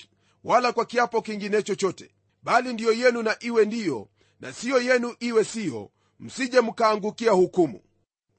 wala 0.44 0.72
kwa 0.72 0.84
kiapo 0.84 1.22
kingine 1.22 1.62
chochote 1.62 2.10
bali 2.42 2.72
ndiyo 2.72 2.92
yenu 2.92 3.22
na 3.22 3.36
iwe 3.40 3.64
ndiyo 3.64 4.08
na 4.40 4.52
siyo 4.52 4.80
yenu 4.80 5.14
iwe 5.20 5.44
siyo. 5.44 5.90
Msije 6.20 6.60
mkaangukia 6.60 7.30
hukumu. 7.32 7.80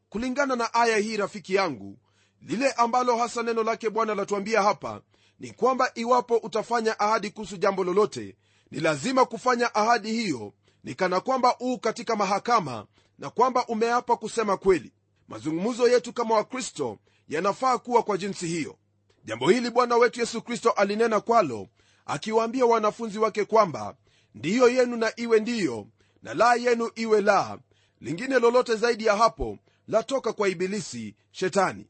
Kulingana 0.10 0.56
na 0.56 0.74
aya 0.74 0.98
hii 0.98 1.18
rafiki 1.18 1.56
yangu 1.56 2.00
lile 2.42 2.72
ambalo 2.72 3.18
hasa 3.18 3.44
neno 3.44 3.64
lake 3.64 3.90
bwana 3.90 4.16
latuambia 4.16 4.62
hapa 4.64 5.02
ni 5.40 5.52
kwamba 5.52 5.92
iwapo 5.96 6.38
utafanya 6.38 7.00
ahadi 7.00 7.30
kuhusu 7.30 7.58
jambo 7.58 7.84
lolote 7.84 8.36
ni 8.72 8.80
lazima 8.80 9.26
kufanya 9.26 9.76
ahadi 9.76 10.12
hiyo 10.12 10.54
ni 10.84 10.96
kana 10.96 11.20
kwamba 11.20 11.56
uu 11.62 11.78
katika 11.78 12.16
mahakama 12.16 12.86
na 13.20 13.30
kwamba 13.30 13.66
umeapa 13.68 14.18
kusema 14.18 14.58
kweli. 14.58 14.94
Mazungumzo 15.28 15.88
yetu 15.88 16.14
kama 16.14 16.36
wakristo 16.36 16.98
yanafaa 17.28 17.78
kuwa 17.78 18.04
kwa 18.04 18.18
jinsi 18.18 18.48
hiyo. 18.48 18.78
Jambo 19.26 19.50
hili 19.50 19.70
bwana 19.70 19.96
wetu 19.98 20.20
yesu 20.20 20.42
kristo 20.42 20.70
alinena 20.72 21.20
kwalo 21.20 21.68
akiwaambia 22.06 22.66
wanafunzi 22.66 23.20
wake 23.20 23.46
kwamba 23.46 23.96
ndiyo 24.36 24.70
yenu 24.70 24.98
na 24.98 25.14
iwe 25.16 25.40
ndiyo 25.40 25.88
na 26.24 26.34
la 26.34 26.56
yenu 26.56 26.92
iwe 26.96 27.22
la. 27.22 27.60
Lingine 28.02 28.40
lolote 28.40 28.76
zaidi 28.76 29.06
ya 29.06 29.16
hapo 29.16 29.58
latoka 29.88 30.34
kwa 30.34 30.50
ibilisi 30.50 31.16
shetani 31.32 31.88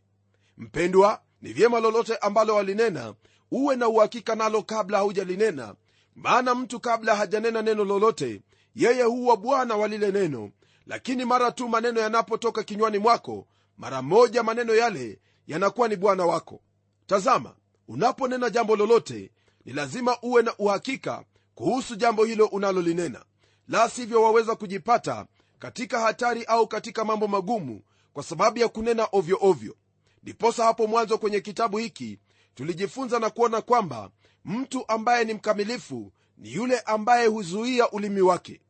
mpendwa 0.60 1.22
ni 1.42 1.54
vyema 1.54 1.80
lolote 1.80 2.16
ambalo 2.18 2.56
walinena 2.56 3.14
uwe 3.52 3.76
na 3.76 3.88
uhakika 3.88 4.36
nalo 4.36 4.62
kabla 4.64 4.98
haujalinena. 4.98 5.76
Maana 6.16 6.56
mtu 6.56 6.80
kabla 6.80 7.16
hajanena 7.16 7.62
neno 7.62 7.84
lolote 7.86 8.42
yeye 8.76 9.04
huwa 9.04 9.38
bwana 9.38 9.76
wa 9.76 9.88
lile 9.88 10.12
neno. 10.12 10.52
Lakini 10.88 11.26
mara 11.26 11.52
tu 11.52 11.70
maneno 11.70 12.00
yanapotoka 12.02 12.64
kinywani 12.64 12.98
mwako 12.98 13.48
mara 13.78 14.02
moja 14.02 14.44
maneno 14.44 14.76
yale 14.76 15.20
yanakuwa 15.48 15.88
ni 15.88 15.96
bwana 15.96 16.26
wako. 16.26 16.62
Tazama 17.08 17.56
unaponena 17.88 18.50
jambo 18.50 18.76
lolote 18.76 19.32
ni 19.66 19.74
lazima 19.74 20.18
uwe 20.22 20.42
na 20.42 20.54
uhakika 20.58 21.24
kuhusu 21.56 21.96
jambo 21.96 22.26
hilo 22.26 22.46
unalolinena. 22.46 23.26
La 23.68 23.90
sivyo 23.90 24.24
waweza 24.24 24.56
kujipata 24.56 25.26
katika 25.60 26.00
hatari 26.00 26.44
au 26.44 26.68
katika 26.68 27.06
mambo 27.06 27.28
magumu 27.28 27.82
kwa 28.14 28.24
sababu 28.24 28.60
ya 28.60 28.68
kunena 28.68 29.08
ovyo 29.12 29.38
ovyo 29.42 29.76
ndiposa 30.24 30.64
hapo 30.66 30.88
mwanzo 30.88 31.18
kwenye 31.18 31.40
kitabu 31.42 31.78
hiki 31.78 32.20
tulijifunza 32.56 33.20
na 33.20 33.30
kuona 33.30 33.62
kwamba 33.62 34.10
mtu 34.46 34.86
ambaye 34.88 35.26
ni 35.26 35.34
mkamilifu 35.34 36.12
ni 36.38 36.54
yule 36.54 36.80
ambaye 36.80 37.28
huzuia 37.28 37.92
ulimi 37.92 38.22
wake. 38.22 38.62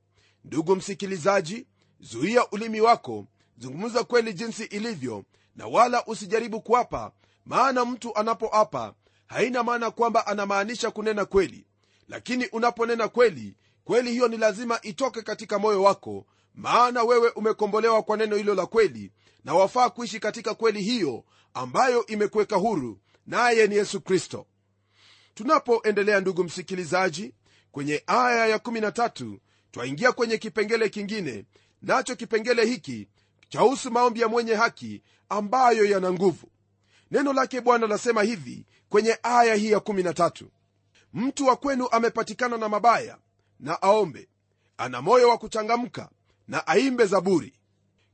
Ndugu 0.45 0.75
msikilizaji 0.75 1.67
zuia 1.99 2.49
ulimi 2.49 2.81
wako 2.81 3.25
zungumza 3.57 4.03
kweli 4.03 4.33
jinsi 4.33 4.63
ilivyo 4.63 5.23
na 5.55 5.67
wala 5.67 6.05
usijaribu 6.05 6.61
kuapa 6.61 7.11
maana 7.45 7.85
mtu 7.85 8.15
anapoapa 8.15 8.93
haina 9.27 9.63
maana 9.63 9.91
kwamba 9.91 10.27
anamaanisha 10.27 10.91
kunena 10.91 11.25
kweli. 11.25 11.65
Lakini 12.07 12.47
unaponena 12.47 13.07
kweli 13.07 13.55
kweli 13.83 14.11
hiyo 14.11 14.27
ni 14.27 14.37
lazima 14.37 14.81
itoke 14.81 15.21
katika 15.21 15.59
moyo 15.59 15.83
wako 15.83 16.25
maana 16.55 17.03
wewe 17.03 17.29
umekombolewa 17.29 18.03
kwa 18.03 18.17
neno 18.17 18.35
hilo 18.35 18.55
la 18.55 18.65
kweli 18.65 19.11
na 19.43 19.53
wafaa 19.53 19.89
kuishi 19.89 20.19
katika 20.19 20.53
kweli 20.53 20.81
hiyo 20.81 21.23
ambayo 21.53 22.05
imekuweka 22.05 22.55
huru 22.55 22.99
naye 23.27 23.67
ni 23.67 23.75
yesu 23.75 24.01
kristo. 24.01 24.45
Tunapoendelea 25.33 26.19
ndugu 26.19 26.43
msikilizaji 26.43 27.33
kwenye 27.71 28.03
aya 28.07 28.57
ya13 28.57 29.37
twaingia 29.71 30.11
kwenye 30.11 30.37
kipengele 30.37 30.89
kingine 30.89 31.45
nacho 31.81 32.15
kipengele 32.15 32.65
hiki 32.65 33.07
chahusu 33.49 33.91
maombi 33.91 34.21
ya 34.21 34.27
mwenye 34.27 34.53
haki 34.55 35.03
ambayo 35.29 35.85
yana 35.85 36.11
nguvu. 36.11 36.51
Neno 37.11 37.33
lake 37.33 37.61
bwana 37.61 37.87
lasema 37.87 38.23
hivi 38.23 38.65
kwenye 38.89 39.17
aya 39.23 39.55
hii 39.55 39.71
ya13 39.73 40.45
mtu 41.13 41.45
wa 41.47 41.55
kwenu 41.55 41.87
amepatikana 41.91 42.57
na 42.57 42.69
mabaya 42.69 43.17
na 43.59 43.81
aombe. 43.81 44.29
Ana 44.77 45.01
moyo 45.01 45.29
wa 45.29 45.37
kuchangamka 45.37 46.09
na 46.47 46.67
aimbe 46.67 47.05
zaburi 47.05 47.58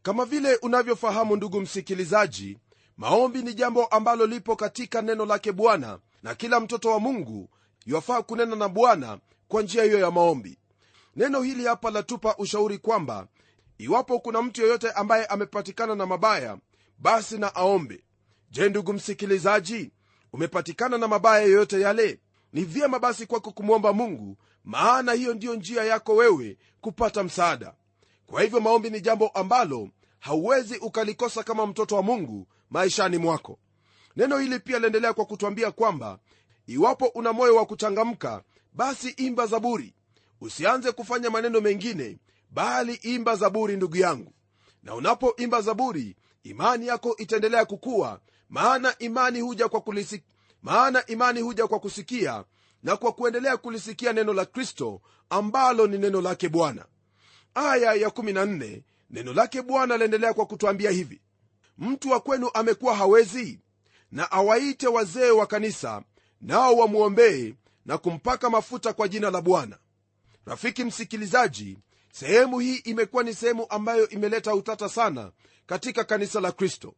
kama 0.06 0.26
vile 0.26 0.56
unavyofahamu 0.56 1.36
ndugu 1.36 1.62
msikilizaji 1.62 2.58
maombi 2.98 3.42
ni 3.42 3.54
jambo 3.54 3.86
ambalo 3.86 4.26
lipo 4.26 4.56
katika 4.56 5.02
neno 5.02 5.26
lake 5.26 5.52
bwana 5.52 6.00
na 6.24 6.36
kila 6.36 6.60
mtoto 6.60 6.90
wa 6.92 7.00
mungu 7.00 7.50
yafaa 7.86 8.22
kunena 8.22 8.56
na 8.56 8.70
bwana 8.70 9.20
kwa 9.48 9.62
njia 9.62 9.84
hiyo 9.84 10.00
ya 10.00 10.12
maombi. 10.12 10.58
Neno 11.16 11.42
hili 11.42 11.66
hapa 11.66 11.92
latupa 11.92 12.36
ushauri 12.38 12.78
kwamba 12.78 13.28
iwapo 13.78 14.20
kuna 14.20 14.42
mtu 14.42 14.62
yeyote 14.62 14.92
ambaye 14.92 15.26
amepatikana 15.26 15.96
na 15.96 16.06
mabaya 16.06 16.58
basi 16.98 17.38
na 17.38 17.56
aombe. 17.56 18.04
Je 18.52 18.70
ndugu 18.70 18.94
msikilizaji 18.94 19.92
umepatikana 20.34 20.98
na 20.98 21.08
mabaya 21.08 21.44
yoyote 21.44 21.82
yale? 21.82 22.20
Ni 22.54 22.64
vyema 22.64 23.00
basi 23.00 23.26
kwako 23.26 23.52
kumwomba 23.52 23.94
mungu 23.94 24.38
maana 24.64 25.14
hiyo 25.14 25.34
ndiyo 25.34 25.56
njia 25.56 25.84
yako 25.84 26.16
wewe 26.16 26.58
kupata 26.82 27.24
msaada 27.24 27.74
kwa 28.28 28.42
hivyo 28.42 28.60
maombi 28.60 28.90
ni 28.90 29.02
jambo 29.02 29.28
ambalo 29.28 29.90
hauwezi 30.20 30.78
ukalikosa 30.78 31.44
kama 31.44 31.66
mtoto 31.66 31.96
wa 31.96 32.02
mungu 32.04 32.48
maishani 32.70 33.18
mwako. 33.18 33.60
Neno 34.16 34.38
hili 34.38 34.60
pia 34.60 34.80
liendelea 34.80 35.14
kwa 35.14 35.26
kutwambia 35.26 35.72
kwamba 35.72 36.20
iwapo 36.68 37.06
una 37.06 37.34
moyo 37.34 37.56
wa 37.56 37.66
kuchangamka 37.66 38.44
basi 38.74 39.10
imba 39.10 39.46
zaburi. 39.48 39.94
Usianze 40.42 40.92
kufanya 40.92 41.30
maneno 41.30 41.62
mengine 41.62 42.20
bali 42.50 42.94
imba 42.94 43.36
zaburi 43.36 43.76
ndugu 43.78 43.98
yangu. 43.98 44.34
Na 44.84 44.96
unapoimba 44.96 45.62
zaburi 45.62 46.16
imani 46.44 46.88
yako 46.88 47.16
itaendelea 47.18 47.66
kukua 47.66 48.20
maana 48.50 48.98
imani 49.00 49.40
huja 49.42 49.70
kwa 49.70 49.82
kulisik... 49.82 50.24
maana 50.62 51.06
imani 51.06 51.42
huja 51.42 51.68
kwa 51.68 51.80
kusikia 51.80 52.44
na 52.84 52.98
kwa 52.98 53.12
kuendelea 53.12 53.58
kulisikia 53.58 54.14
neno 54.14 54.34
la 54.34 54.46
kristo 54.46 55.02
ambalo 55.30 55.88
ni 55.88 55.98
neno 55.98 56.22
lake 56.22 56.50
bwana 56.50 56.86
aya 57.56 57.94
ya 57.94 58.08
14 58.10 58.82
neno 59.10 59.34
lake 59.34 59.62
bwana 59.62 59.98
laendelea 59.98 60.34
kwa 60.34 60.46
kutwambia 60.46 60.92
hivi 60.92 61.22
mtu 61.78 62.10
wa 62.10 62.20
kwenu 62.20 62.50
amekuwa 62.54 62.96
hawezi? 62.96 63.60
Na 64.12 64.32
awaite 64.32 64.88
wazee 64.88 65.30
wa 65.30 65.48
kanisa 65.48 66.04
nao 66.42 66.76
wamwombee 66.78 67.54
na 67.86 67.98
kumpaka 67.98 68.50
mafuta 68.50 68.94
kwa 68.94 69.08
jina 69.08 69.32
la 69.32 69.42
bwana. 69.42 69.78
Rafiki 70.46 70.84
msikilizaji 70.84 71.78
sehemu 72.12 72.60
hii 72.60 72.76
imekuwa 72.76 73.24
ni 73.24 73.34
sehemu 73.34 73.66
ambayo 73.70 74.10
imeleta 74.10 74.56
utata 74.56 74.90
sana 74.90 75.32
katika 75.66 76.04
kanisa 76.04 76.40
la 76.42 76.52
kristo. 76.52 76.94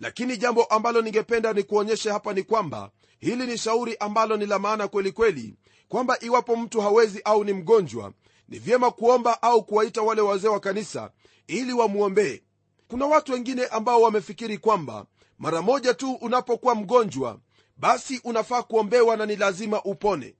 Lakini 0.00 0.36
jambo 0.36 0.64
ambalo 0.64 1.02
ningependa 1.02 1.52
ni 1.52 1.62
kuonyesha 1.62 2.12
hapa 2.12 2.32
ni 2.32 2.42
kwamba 2.42 2.90
hili 3.18 3.46
ni 3.46 3.58
shauri 3.58 3.96
ambalo 3.96 4.36
ni 4.36 4.46
la 4.46 4.58
maana 4.58 4.88
kweli 4.88 5.12
kweli 5.12 5.54
kwamba 5.88 6.16
iwapo 6.20 6.56
mtu 6.56 6.80
hawezi 6.80 7.20
au 7.24 7.44
ni 7.44 7.52
mgonjwa 7.52 8.12
ni 8.52 8.58
vyema 8.58 8.90
kuomba 8.90 9.42
au 9.42 9.64
kuwaita 9.64 10.02
wale 10.02 10.20
wazee 10.20 10.48
wa 10.48 10.60
kanisa 10.60 11.10
ili 11.46 11.72
wamwombee 11.72 12.42
kuna 12.88 13.06
watu 13.06 13.32
wengine 13.32 13.66
ambao 13.66 14.02
wamefikiri 14.02 14.58
kwamba 14.58 15.06
mara 15.38 15.62
moja 15.62 15.94
tu 15.94 16.12
unapokuwa 16.12 16.74
mgonjwa 16.74 17.38
basi 17.76 18.20
unafaa 18.24 18.62
kuombewa 18.62 19.16
na 19.16 19.26
ni 19.26 19.36
lazima 19.36 19.82
upone. 19.82 20.36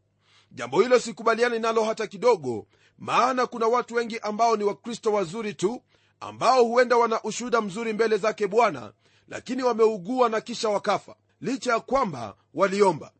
Jambo 0.51 0.81
hilo 0.83 0.98
sikubaliani 1.01 1.59
nalo 1.59 1.85
hata 1.85 2.07
kidogo 2.07 2.66
maana 2.98 3.46
kuna 3.46 3.66
watu 3.66 3.94
wengi 3.94 4.18
ambao 4.18 4.57
ni 4.57 4.64
wakristo 4.64 5.12
wazuri 5.12 5.55
tu 5.55 5.83
ambao 6.20 6.64
huenda 6.64 6.96
wana 6.96 7.22
ushuhuda 7.22 7.61
mzuri 7.61 7.92
mbele 7.92 8.16
zake 8.16 8.46
bwana 8.46 8.92
lakini 9.29 9.62
wameugua 9.62 10.29
na 10.29 10.40
kisha 10.40 10.68
wakafa 10.68 11.16
licha 11.40 11.72
ya 11.72 11.81
kwamba 11.81 12.37
waliomba. 12.55 13.12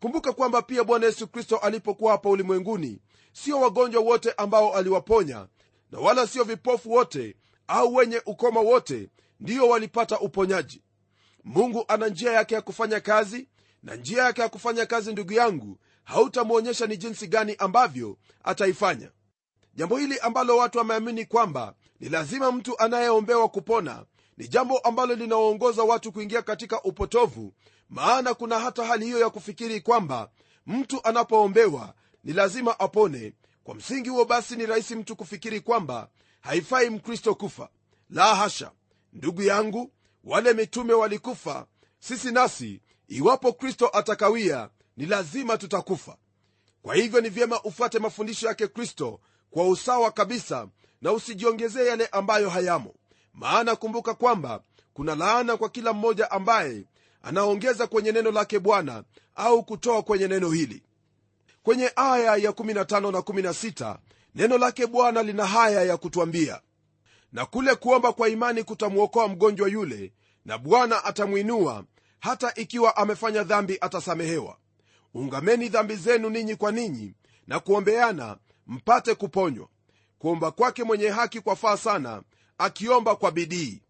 Kumbuka 0.00 0.32
kwamba 0.32 0.62
pia 0.62 0.84
bwana 0.84 1.06
yesu 1.06 1.28
kristo 1.28 1.56
alipokuwa 1.56 2.12
hapa 2.12 2.28
ulimwenguni 2.28 3.00
sio 3.32 3.60
wagonjwa 3.60 4.02
wote 4.02 4.32
ambao 4.32 4.74
aliwaponya 4.76 5.46
na 5.90 5.98
wala 5.98 6.26
sio 6.26 6.44
vipofu 6.44 6.92
wote 6.92 7.36
au 7.68 7.94
wenye 7.94 8.22
ukoma 8.26 8.60
wote 8.60 9.10
ndiyo 9.40 9.68
walipata 9.68 10.20
uponyaji. 10.20 10.82
Mungu 11.44 11.84
ana 11.88 12.08
njia 12.08 12.32
yake 12.32 12.54
ya 12.54 12.62
kufanya 12.62 13.00
kazi 13.00 13.48
na 13.82 13.94
njia 13.94 14.22
yake 14.22 14.40
ya 14.40 14.48
kufanya 14.48 14.86
kazi 14.86 15.12
ndugu 15.12 15.32
yangu 15.32 15.78
hautamwonyesha 16.04 16.86
ni 16.86 16.96
jinsi 16.96 17.26
gani 17.26 17.54
ambavyo 17.58 18.16
ataifanya. 18.44 19.10
Jambo 19.74 19.96
hili 19.98 20.18
ambalo 20.18 20.56
watu 20.56 20.78
wameamini 20.78 21.24
kwamba 21.24 21.74
ni 22.00 22.08
lazima 22.08 22.52
mtu 22.52 22.78
anayeombewa 22.78 23.48
kupona 23.48 24.04
ni 24.36 24.48
jambo 24.48 24.78
ambalo 24.78 25.14
linawaongoza 25.14 25.82
watu 25.82 26.12
kuingia 26.12 26.42
katika 26.42 26.82
upotovu 26.82 27.52
maana 27.88 28.34
kuna 28.34 28.58
hata 28.58 28.84
hali 28.84 29.04
hiyo 29.04 29.18
ya 29.20 29.30
kufikiri 29.30 29.80
kwamba 29.80 30.30
mtu 30.66 31.00
anapoombewa 31.04 31.94
ni 32.24 32.32
lazima 32.32 32.80
apone. 32.80 33.32
Kwa 33.64 33.74
msingi 33.74 34.08
huo 34.08 34.24
basi 34.24 34.56
ni 34.56 34.66
rahisi 34.66 34.94
mtu 34.94 35.16
kufikiri 35.16 35.60
kwamba 35.60 36.08
haifai 36.40 36.90
mkristo 36.90 37.34
kufa. 37.34 37.68
La 38.10 38.34
hasha. 38.34 38.72
Ndugu 39.12 39.42
yangu 39.42 39.92
wale 40.24 40.52
mitume 40.52 40.92
walikufa. 40.92 41.66
Sisi 42.00 42.32
nasi 42.32 42.80
iwapo 43.08 43.52
kristo 43.52 43.90
atakawia 43.92 44.70
ni 44.96 45.06
lazima 45.06 45.58
tutakufa. 45.58 46.16
Kwa 46.82 46.94
hivyo 46.94 47.20
ni 47.20 47.28
vyema 47.28 47.62
ufuate 47.62 47.98
mafundisho 47.98 48.46
yake 48.46 48.68
kristo 48.68 49.20
kwa 49.50 49.68
usawa 49.68 50.10
kabisa 50.10 50.68
na 51.02 51.12
usijiongezee 51.12 51.86
yale 51.86 52.06
ambayo 52.06 52.50
hayamo. 52.50 52.94
Maana 53.34 53.76
kumbuka 53.76 54.14
kwamba 54.14 54.62
kuna 54.94 55.14
laana 55.14 55.56
kwa 55.56 55.68
kila 55.68 55.92
mmoja 55.92 56.30
ambaye 56.30 56.84
anaongeza 57.22 57.86
kwenye 57.86 58.12
neno 58.12 58.30
lake 58.30 58.58
bwana 58.58 59.04
au 59.34 59.64
kutoa 59.64 60.02
kwenye 60.02 60.28
neno 60.28 60.50
hili 60.50 60.82
kwenye 61.68 61.92
aya 61.96 62.36
ya 62.36 62.50
15 62.50 63.12
na 63.12 63.18
16 63.18 63.96
neno 64.34 64.58
lake 64.58 64.86
bwana 64.86 65.22
lina 65.22 65.46
haya 65.46 65.82
ya 65.82 65.96
kutwambia. 65.96 66.60
Na 67.32 67.46
kule 67.46 67.74
kuomba 67.74 68.12
kwa 68.12 68.28
imani 68.28 68.64
kutamwokoa 68.64 69.28
mgonjwa 69.28 69.68
yule 69.68 70.12
na 70.44 70.58
bwana 70.58 71.04
atamwinua 71.04 71.84
hata 72.20 72.54
ikiwa 72.54 72.96
amefanya 72.96 73.42
dhambi 73.42 73.78
atasamehewa. 73.80 74.56
Ungameni 75.14 75.68
dhambi 75.68 75.96
zenu 75.96 76.30
ninyi 76.30 76.56
kwa 76.56 76.72
ninyi 76.72 77.14
na 77.46 77.60
kuombeana 77.60 78.36
mpate 78.66 79.14
kuponywa. 79.14 79.68
Kuomba 80.18 80.50
kwake 80.50 80.84
mwenye 80.84 81.08
haki 81.08 81.40
kwa 81.40 81.56
faa 81.56 81.76
sana 81.76 82.22
akiomba 82.58 83.16
kwa 83.16 83.30
bidii. 83.30 83.82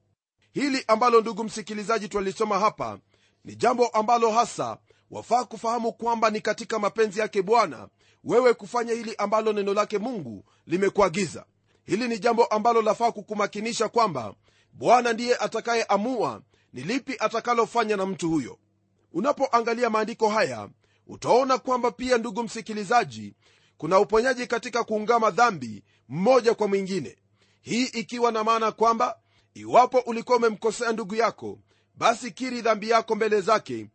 Hili 0.53 0.85
ambalo 0.89 1.21
ndugu 1.21 1.45
msikilizaji 1.45 2.09
twalisoma 2.09 2.59
hapa 2.59 2.99
ni 3.45 3.57
jambo 3.57 3.89
ambalo 3.89 4.31
hasa 4.31 4.79
wafaa 5.11 5.45
kufahamu 5.45 5.93
kwamba 5.93 6.31
ni 6.31 6.41
katika 6.41 6.79
mapenzi 6.79 7.21
yake 7.21 7.43
bwana 7.43 7.89
wewe 8.25 8.55
kufanya 8.55 8.93
hili 8.93 9.15
ambalo 9.19 9.53
neno 9.53 9.75
lake 9.75 9.99
mungu 9.99 10.45
limekuagiza. 10.67 11.45
Hili 11.85 12.09
ni 12.09 12.19
jambo 12.19 12.45
ambalo 12.45 12.83
lafaa 12.83 13.13
kukumakinisha 13.13 13.89
kwamba 13.89 14.35
bwana 14.73 15.13
ndiye 15.13 15.37
atakayeamua 15.37 16.43
ni 16.73 16.83
lipi 16.83 17.17
atakalofanya 17.19 17.97
na 17.97 18.07
mtu 18.07 18.31
huyo. 18.31 18.59
Unapoangalia 19.13 19.91
maandiko 19.91 20.29
haya 20.29 20.69
utaona 21.07 21.59
kwamba 21.59 21.91
pia 21.91 22.19
ndugu 22.19 22.43
msikilizaji 22.43 23.35
kuna 23.77 24.01
uponyaji 24.01 24.47
katika 24.47 24.85
kuungama 24.85 25.31
dhambi 25.31 25.85
mmoja 26.09 26.55
kwa 26.55 26.69
mwingine. 26.69 27.17
Hii 27.61 27.85
ikiwa 27.85 28.33
na 28.33 28.45
maana 28.45 28.73
kwamba 28.73 29.19
iwapo 29.55 29.99
ulikuwa 29.99 30.39
umemkosea 30.39 30.93
ndugu 30.93 31.15
yako 31.15 31.59
basi 31.95 32.31
kiri 32.31 32.63
dhambi 32.63 32.91
yako 32.91 33.15
mbele 33.15 33.41
zake 33.41 33.87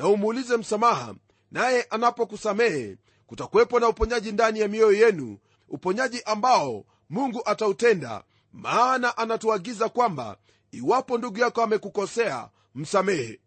na 0.00 0.08
umuulize 0.08 0.56
msamaha 0.56 1.14
naye 1.50 1.82
anapokusamehe 1.90 2.96
kutakuwepo 3.26 3.80
na 3.80 3.88
uponyaji 3.88 4.32
ndani 4.32 4.60
ya 4.60 4.68
mioyo 4.68 5.06
yenu 5.06 5.38
uponyaji 5.68 6.22
ambao 6.22 6.84
mungu 7.10 7.42
atautenda 7.44 8.24
maana 8.52 9.16
anatuagiza 9.16 9.88
kwamba 9.88 10.36
iwapo 10.70 11.18
ndugu 11.18 11.38
yako 11.38 11.62
amekukosea 11.62 12.48
msamehe. 12.74 13.40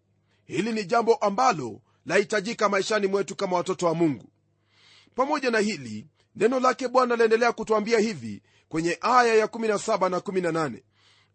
Hili 0.46 0.72
ni 0.72 0.86
jambo 0.86 1.16
ambalo 1.16 1.82
lahitajika 2.06 2.70
maishani 2.70 3.08
mwetu 3.08 3.36
kama 3.36 3.58
watoto 3.58 3.86
wa 3.86 3.94
mungu. 3.94 4.26
Pamoja 5.16 5.52
na 5.52 5.60
hili 5.60 6.08
neno 6.36 6.60
lake 6.60 6.88
bwana 6.88 7.16
laendelea 7.16 7.52
kutwambia 7.52 8.00
hivi 8.00 8.42
kwenye 8.70 8.98
aya 9.02 9.36
ya 9.36 9.46
17 9.46 10.10
na 10.10 10.18
18 10.18 10.82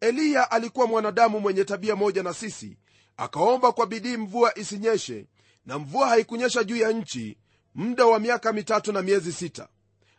eliya 0.00 0.50
alikuwa 0.50 0.87
mwanadamu 0.87 1.40
mwenye 1.40 1.64
tabia 1.64 1.96
moja 1.96 2.22
na 2.22 2.35
sisi 2.35 2.76
akaomba 3.18 3.72
kwa 3.72 3.87
bidii 3.87 4.16
mvua 4.16 4.59
isinyeshe 4.59 5.26
na 5.66 5.78
mvua 5.78 6.09
haikunyesha 6.09 6.64
juu 6.64 6.76
ya 6.76 6.92
nchi 6.92 7.38
muda 7.74 8.07
wa 8.07 8.18
miaka 8.18 8.52
mitatu 8.52 8.92
na 8.92 9.02
miezi 9.02 9.33
sita. 9.33 9.68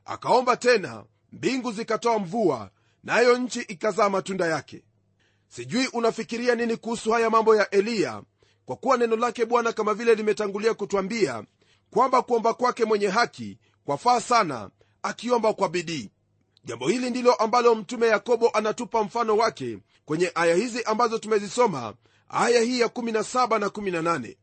Akaomba 0.06 0.58
tena 0.58 1.06
mbingu 1.32 1.72
zikatoa 1.72 2.20
mvua 2.20 2.70
nayo 3.04 3.34
na 3.34 3.40
nchi 3.40 3.62
ikazaa 3.62 4.10
matunda 4.10 4.46
yake. 4.48 4.84
Sijui 5.48 5.88
unafikiria 5.88 6.56
nini 6.56 6.78
kuhusu 6.78 7.12
haya 7.12 7.30
mambo 7.30 7.56
ya 7.56 7.70
eliya 7.70 8.24
kwa 8.66 8.76
kuwa 8.76 8.98
neno 8.98 9.16
lake 9.16 9.46
bwana 9.46 9.74
kama 9.74 9.94
vile 9.94 10.16
limetangulia 10.16 10.74
kutwambia 10.74 11.44
kwamba 11.90 12.22
kuomba 12.22 12.54
kwake 12.54 12.86
mwenye 12.86 13.08
haki 13.08 13.58
kwafaa 13.86 14.22
sana 14.22 14.70
akiomba 15.04 15.54
kwa 15.54 15.70
bidii. 15.70 16.10
Jambo 16.64 16.88
hili 16.88 17.10
ndilo 17.10 17.34
ambalo 17.34 17.76
mtume 17.76 18.08
yakobo 18.08 18.50
anatupa 18.50 19.04
mfano 19.04 19.38
wake 19.38 19.78
kwenye 20.06 20.32
aya 20.36 20.56
hizi 20.56 20.84
ambazo 20.84 21.18
tumezisoma 21.20 21.94
aya 22.30 22.62
hii 22.62 22.80
ya 22.80 22.88
17 22.88 23.60
na 23.60 23.68
18 23.68 24.36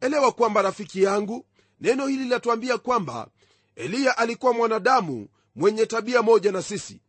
elewa 0.00 0.32
kwamba 0.32 0.62
rafiki 0.62 1.02
yangu 1.02 1.46
neno 1.80 2.06
hili 2.06 2.22
linatuambia 2.22 2.78
kwamba 2.78 3.28
eliya 3.76 4.18
alikuwa 4.18 4.52
mwanadamu 4.52 5.28
mwenye 5.56 5.86
tabia 5.86 6.22
moja 6.22 6.52
na 6.52 6.62
sisi. 6.62 7.00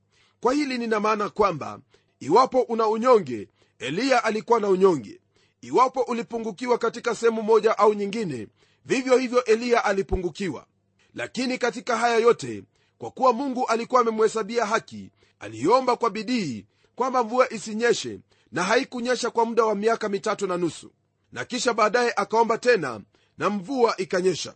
Kwa 0.41 0.53
hili 0.53 0.77
nina 0.77 0.99
maana 0.99 1.29
kwamba 1.29 1.79
iwapo 2.19 2.61
una 2.61 2.87
unyonge 2.87 3.47
eliya 3.79 4.23
alikuwa 4.23 4.59
na 4.59 4.67
unyonge. 4.67 5.21
Iwapo 5.61 6.01
ulipungukiwa 6.01 6.77
katika 6.77 7.15
sehemu 7.15 7.41
moja 7.43 7.77
au 7.77 7.93
nyingine 7.93 8.47
vivyo 8.85 9.17
hivyo 9.17 9.43
eliya 9.43 9.85
alipungukiwa. 9.85 10.65
Lakini 11.13 11.57
katika 11.57 11.97
haya 11.97 12.17
yote 12.17 12.63
kwa 12.97 13.11
kuwa 13.11 13.33
mungu 13.33 13.65
alikuwa 13.67 14.01
amemhesabia 14.01 14.65
haki 14.65 15.11
aliomba 15.39 15.95
kwa 15.95 16.09
bidii 16.09 16.65
kwamba 16.95 17.23
mvua 17.23 17.53
isinyeshe 17.53 18.19
na 18.51 18.63
haikunyesha 18.63 19.29
kwa 19.29 19.45
muda 19.45 19.65
wa 19.65 19.75
miaka 19.75 20.09
mitatu 20.09 20.47
na 20.47 20.57
nusu. 20.57 20.91
Na 21.31 21.45
kisha 21.45 21.73
baadaye 21.73 22.13
akaomba 22.15 22.57
tena 22.57 23.01
na 23.37 23.49
mvua 23.49 23.97
ikanyesha. 23.97 24.55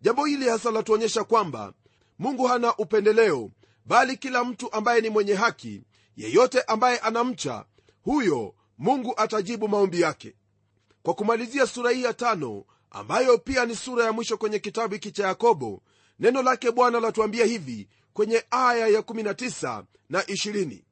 Jambo 0.00 0.24
hili 0.24 0.48
hasa 0.48 0.70
latuonyesha 0.70 1.24
kwamba 1.24 1.72
mungu 2.18 2.46
hana 2.46 2.76
upendeleo 2.76 3.50
bali 3.86 4.16
kila 4.16 4.44
mtu 4.44 4.72
ambaye 4.72 5.00
ni 5.00 5.08
mwenye 5.10 5.34
haki 5.34 5.82
yeyote 6.16 6.60
ambaye 6.62 6.98
anamcha 6.98 7.64
huyo 8.02 8.54
mungu 8.78 9.14
atajibu 9.16 9.68
maombi 9.68 10.00
yake. 10.00 10.34
Kwa 11.02 11.14
kumalizia 11.14 11.66
sura 11.66 11.90
hii 11.90 12.02
ya 12.02 12.14
tano 12.14 12.64
ambayo 12.90 13.38
pia 13.38 13.66
ni 13.66 13.76
sura 13.76 14.04
ya 14.04 14.12
mwisho 14.12 14.36
kwenye 14.36 14.58
kitabu 14.58 14.94
hiki 14.94 15.12
cha 15.12 15.26
yakobo 15.26 15.82
neno 16.18 16.42
lake 16.42 16.70
bwana 16.70 17.00
latuambia 17.00 17.44
hivi 17.44 17.88
kwenye 18.12 18.44
aya 18.50 18.88
ya 18.88 19.00
19 19.00 19.84
na 20.08 20.20
20 20.22 20.82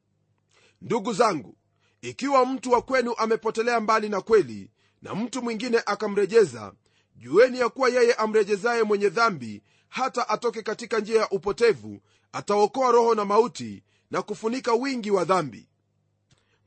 ndugu 0.81 1.13
zangu 1.13 1.55
ikiwa 2.01 2.45
mtu 2.45 2.71
wa 2.71 2.81
kwenu 2.81 3.13
amepotelea 3.17 3.79
mbali 3.79 4.09
na 4.09 4.21
kweli 4.21 4.69
na 5.01 5.15
mtu 5.15 5.41
mwingine 5.41 5.81
akamrejeza 5.85 6.73
jueni 7.15 7.59
ya 7.59 7.69
kuwa 7.69 7.89
yeye 7.89 8.13
amrejezaye 8.13 8.83
mwenye 8.83 9.09
dhambi 9.09 9.61
hata 9.89 10.29
atoke 10.29 10.61
katika 10.61 10.99
njia 10.99 11.19
ya 11.19 11.29
upotevu 11.29 11.99
ataokoa 12.33 12.91
roho 12.91 13.15
na 13.15 13.25
mauti 13.25 13.83
na 14.11 14.21
kufunika 14.21 14.73
wingi 14.73 15.11
wa 15.11 15.23
dhambi. 15.25 15.67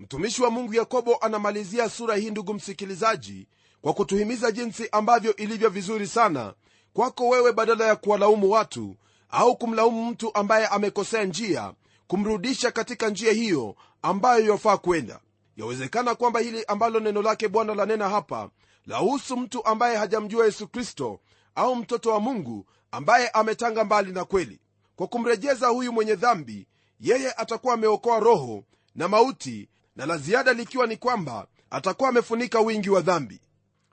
Mtumishi 0.00 0.42
wa 0.42 0.50
mungu 0.50 0.74
yakobo 0.74 1.16
anamalizia 1.16 1.88
sura 1.88 2.16
hii 2.16 2.30
ndugu 2.30 2.54
msikilizaji 2.54 3.48
kwa 3.80 3.92
kutuhimiza 3.94 4.50
jinsi 4.52 4.88
ambavyo 4.92 5.36
ilivyo 5.36 5.68
vizuri 5.70 6.06
sana 6.06 6.54
kwako 6.92 7.28
wewe 7.28 7.52
badala 7.52 7.86
ya 7.86 7.96
kuwalaumu 7.96 8.50
watu 8.50 8.96
au 9.30 9.56
kumlaumu 9.56 10.10
mtu 10.10 10.34
ambaye 10.34 10.66
amekosea 10.66 11.24
njia 11.24 11.74
kumrudisha 12.06 12.70
katika 12.70 13.08
njia 13.10 13.32
hiyo 13.32 13.76
ambayo 14.02 14.44
yofaa 14.44 14.76
kwenda 14.76 15.20
yawezekana 15.56 16.14
kwamba 16.14 16.40
hili 16.40 16.64
ambalo 16.64 17.00
neno 17.00 17.22
lake 17.22 17.48
bwana 17.48 17.74
lanena 17.74 18.08
hapa 18.08 18.50
lahusu 18.86 19.36
mtu 19.36 19.64
ambaye 19.66 19.96
hajamjua 19.96 20.44
yesu 20.44 20.68
kristo 20.68 21.20
au 21.54 21.76
mtoto 21.76 22.10
wa 22.10 22.20
mungu 22.20 22.66
ambaye 22.90 23.28
ametanga 23.28 23.84
mbali 23.84 24.12
na 24.12 24.24
kweli. 24.24 24.60
Kwa 24.96 25.06
kumrejeza 25.06 25.68
huyu 25.68 25.92
mwenye 25.92 26.14
dhambi 26.14 26.66
yeye 27.00 27.32
atakuwa 27.32 27.74
ameokoa 27.74 28.20
roho 28.20 28.64
na 28.94 29.08
mauti 29.08 29.68
na 29.96 30.06
la 30.06 30.16
ziada 30.18 30.52
likiwa 30.52 30.86
ni 30.86 30.96
kwamba 30.96 31.46
atakuwa 31.70 32.08
amefunika 32.08 32.60
wingi 32.60 32.90
wa 32.90 33.00
dhambi. 33.00 33.40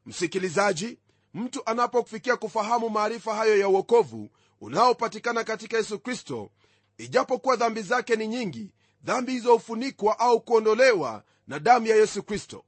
Msikilizaji 0.05 0.97
mtu 1.33 1.61
anapofikia 1.65 2.37
kufahamu 2.37 2.89
maarifa 2.89 3.35
hayo 3.35 3.57
ya 3.59 3.67
uokovu 3.69 4.29
unaopatikana 4.61 5.43
katika 5.43 5.77
yesu 5.77 5.99
kristo 5.99 6.49
ijapokuwa 6.97 7.55
dhambi 7.55 7.81
zake 7.81 8.15
ni 8.15 8.27
nyingi 8.27 8.71
dhambi 9.03 9.31
hizo 9.31 9.53
hufunikwa 9.53 10.19
au 10.19 10.41
kuondolewa 10.41 11.23
na 11.51 11.59
damu 11.59 11.87
ya 11.87 11.95
yesu 11.95 12.23
kristo. 12.23 12.63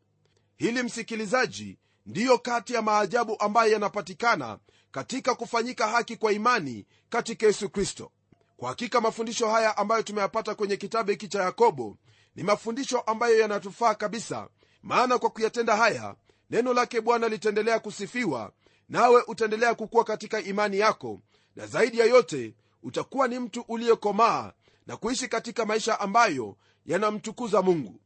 Hili 0.56 0.84
msikilizaji 0.84 1.78
ndiyo 2.06 2.38
kati 2.38 2.74
ya 2.74 2.82
maajabu 2.82 3.36
ambayo 3.40 3.72
yanapatikana 3.72 4.60
katika 4.92 5.36
kufanyika 5.36 5.88
haki 5.88 6.18
kwa 6.18 6.34
imani 6.34 6.86
katika 7.10 7.46
yesu 7.46 7.70
kristo. 7.70 8.12
Kwa 8.58 8.70
hakika 8.70 9.02
mafundisho 9.02 9.50
haya 9.50 9.78
ambayo 9.78 10.04
tumeyapata 10.04 10.56
kwenye 10.56 10.78
kitabu 10.78 11.12
hiki 11.12 11.28
cha 11.28 11.44
yakobo 11.44 11.98
ni 12.36 12.44
mafundisho 12.44 13.00
ambayo 13.00 13.40
yanatufaa 13.40 13.96
kabisa 13.96 14.48
maana 14.82 15.18
kwa 15.18 15.30
kuyatenda 15.30 15.76
haya 15.78 16.16
neno 16.50 16.74
lake 16.74 17.02
bwana 17.02 17.28
litaendelea 17.30 17.80
kusifiwa 17.80 18.52
nawe 18.90 19.24
utaendelea 19.28 19.76
kukuwa 19.76 20.04
katika 20.04 20.42
imani 20.42 20.80
yako 20.80 21.20
na 21.56 21.68
zaidi 21.68 22.00
ya 22.00 22.06
yote 22.06 22.56
utakuwa 22.84 23.28
ni 23.28 23.40
mtu 23.40 23.66
uliyekomaa 23.68 24.52
na 24.88 24.98
kuishi 24.98 25.28
katika 25.28 25.66
maisha 25.66 26.00
ambayo 26.00 26.58
yanamtukuza 26.86 27.62
mungu 27.62 28.00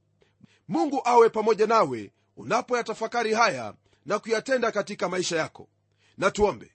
mungu 0.67 1.01
awe 1.05 1.29
pamoja 1.29 1.67
nawe 1.67 2.11
unapoyatafakari 2.37 3.33
haya 3.33 3.73
na 4.05 4.19
kuyatenda 4.19 4.71
katika 4.71 5.09
maisha 5.09 5.37
yako. 5.37 5.67
Na 6.17 6.31
tuombe. 6.31 6.71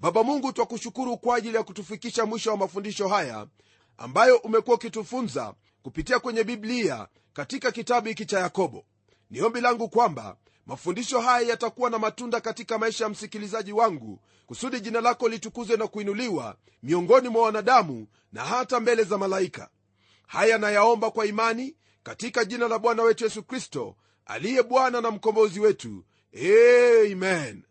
Baba 0.00 0.22
mungu 0.24 0.52
twakushukuru 0.52 1.18
kwa 1.18 1.36
ajili 1.36 1.56
ya 1.56 1.62
kutufikisha 1.62 2.26
mwisho 2.26 2.50
wa 2.50 2.56
mafundisho 2.56 3.08
haya 3.08 3.46
ambayo 3.98 4.36
umekuwa 4.36 4.76
ukitufunza 4.76 5.54
kupitia 5.82 6.18
kwenye 6.18 6.44
biblia 6.44 7.08
katika 7.32 7.72
kitabu 7.72 8.08
hiki 8.08 8.26
cha 8.26 8.40
yakobo. 8.40 8.84
Ni 9.30 9.40
ombi 9.42 9.60
langu 9.60 9.88
kwamba 9.88 10.36
mafundisho 10.66 11.20
haya 11.20 11.48
yatakuwa 11.48 11.90
na 11.90 11.98
matunda 11.98 12.40
katika 12.40 12.78
maisha 12.78 13.04
ya 13.04 13.10
msikilizaji 13.10 13.72
wangu 13.72 14.20
kusudi 14.46 14.80
jina 14.80 15.00
lako 15.00 15.28
litukuzwe 15.28 15.76
na 15.76 15.86
kuinuliwa 15.86 16.56
miongoni 16.82 17.28
mwa 17.28 17.42
wanadamu 17.42 18.06
na 18.32 18.44
hata 18.44 18.80
mbele 18.80 19.04
za 19.04 19.18
malaika. 19.18 19.68
Haya 20.26 20.58
nayaomba 20.58 21.10
kwa 21.10 21.26
imani 21.26 21.76
katika 22.06 22.44
jina 22.44 22.68
la 22.68 22.78
bwana 22.78 23.02
wetu 23.02 23.24
yesu 23.24 23.42
kristo 23.42 23.96
aliye 24.26 24.62
bwana 24.62 25.00
na 25.00 25.10
mkombozi 25.10 25.60
wetu. 25.60 26.04
Amen. 27.12 27.62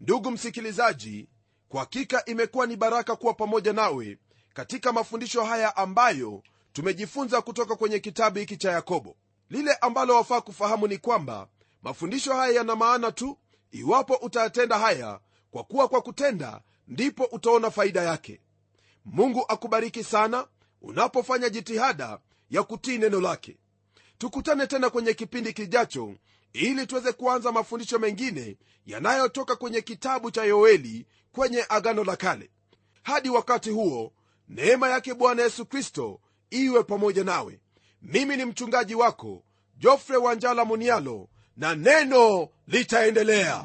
Ndugu 0.00 0.30
msikilizaji 0.30 1.28
kwa 1.68 1.80
hakika 1.80 2.24
imekuwa 2.24 2.66
ni 2.66 2.76
baraka 2.76 3.16
kuwa 3.16 3.34
pamoja 3.34 3.72
nawe 3.72 4.18
katika 4.54 4.92
mafundisho 4.92 5.44
haya 5.44 5.76
ambayo 5.76 6.42
tumejifunza 6.72 7.42
kutoka 7.42 7.76
kwenye 7.76 7.98
kitabu 7.98 8.38
hiki 8.38 8.56
cha 8.56 8.72
yakobo. 8.72 9.16
Lile 9.50 9.74
ambalo 9.74 10.14
wafaa 10.14 10.40
kufahamu 10.40 10.86
ni 10.86 10.98
kwamba 10.98 11.48
mafundisho 11.82 12.34
haya 12.34 12.52
yana 12.52 12.76
maana 12.76 13.12
tu 13.12 13.38
iwapo 13.72 14.14
utayatenda 14.14 14.78
haya 14.78 15.20
kwa 15.50 15.64
kuwa 15.64 15.88
kwa 15.88 16.02
kutenda 16.02 16.60
ndipo 16.88 17.24
utaona 17.24 17.70
faida 17.70 18.02
yake. 18.02 18.40
Mungu 19.04 19.44
akubariki 19.48 20.04
sana 20.04 20.46
unapofanya 20.82 21.48
jitihada 21.48 22.18
ya 22.54 22.62
kutii 22.62 22.98
neno 22.98 23.20
lake. 23.20 23.56
Tukutane 24.18 24.66
tena 24.66 24.90
kwenye 24.90 25.14
kipindi 25.14 25.52
kijacho 25.52 26.14
ili 26.52 26.86
tuweze 26.86 27.12
kuanza 27.12 27.52
mafundisho 27.52 27.98
mengine 27.98 28.56
yanayotoka 28.86 29.56
kwenye 29.56 29.80
kitabu 29.80 30.30
cha 30.30 30.44
yoeli 30.44 31.06
kwenye 31.32 31.64
agano 31.68 32.04
la 32.04 32.16
kale. 32.16 32.50
Hadi 33.02 33.30
wakati 33.30 33.70
huo 33.70 34.12
neema 34.48 34.88
yake 34.88 35.14
bwana 35.14 35.42
yesu 35.42 35.66
kristo 35.66 36.20
iwe 36.50 36.82
pamoja 36.82 37.24
nawe. 37.24 37.60
Mimi 38.02 38.36
ni 38.36 38.44
mchungaji 38.44 38.94
wako 38.94 39.42
jofre 39.78 40.16
wanjala 40.16 40.64
munialo 40.64 41.28
na 41.56 41.74
neno 41.74 42.48
litaendelea 42.66 43.64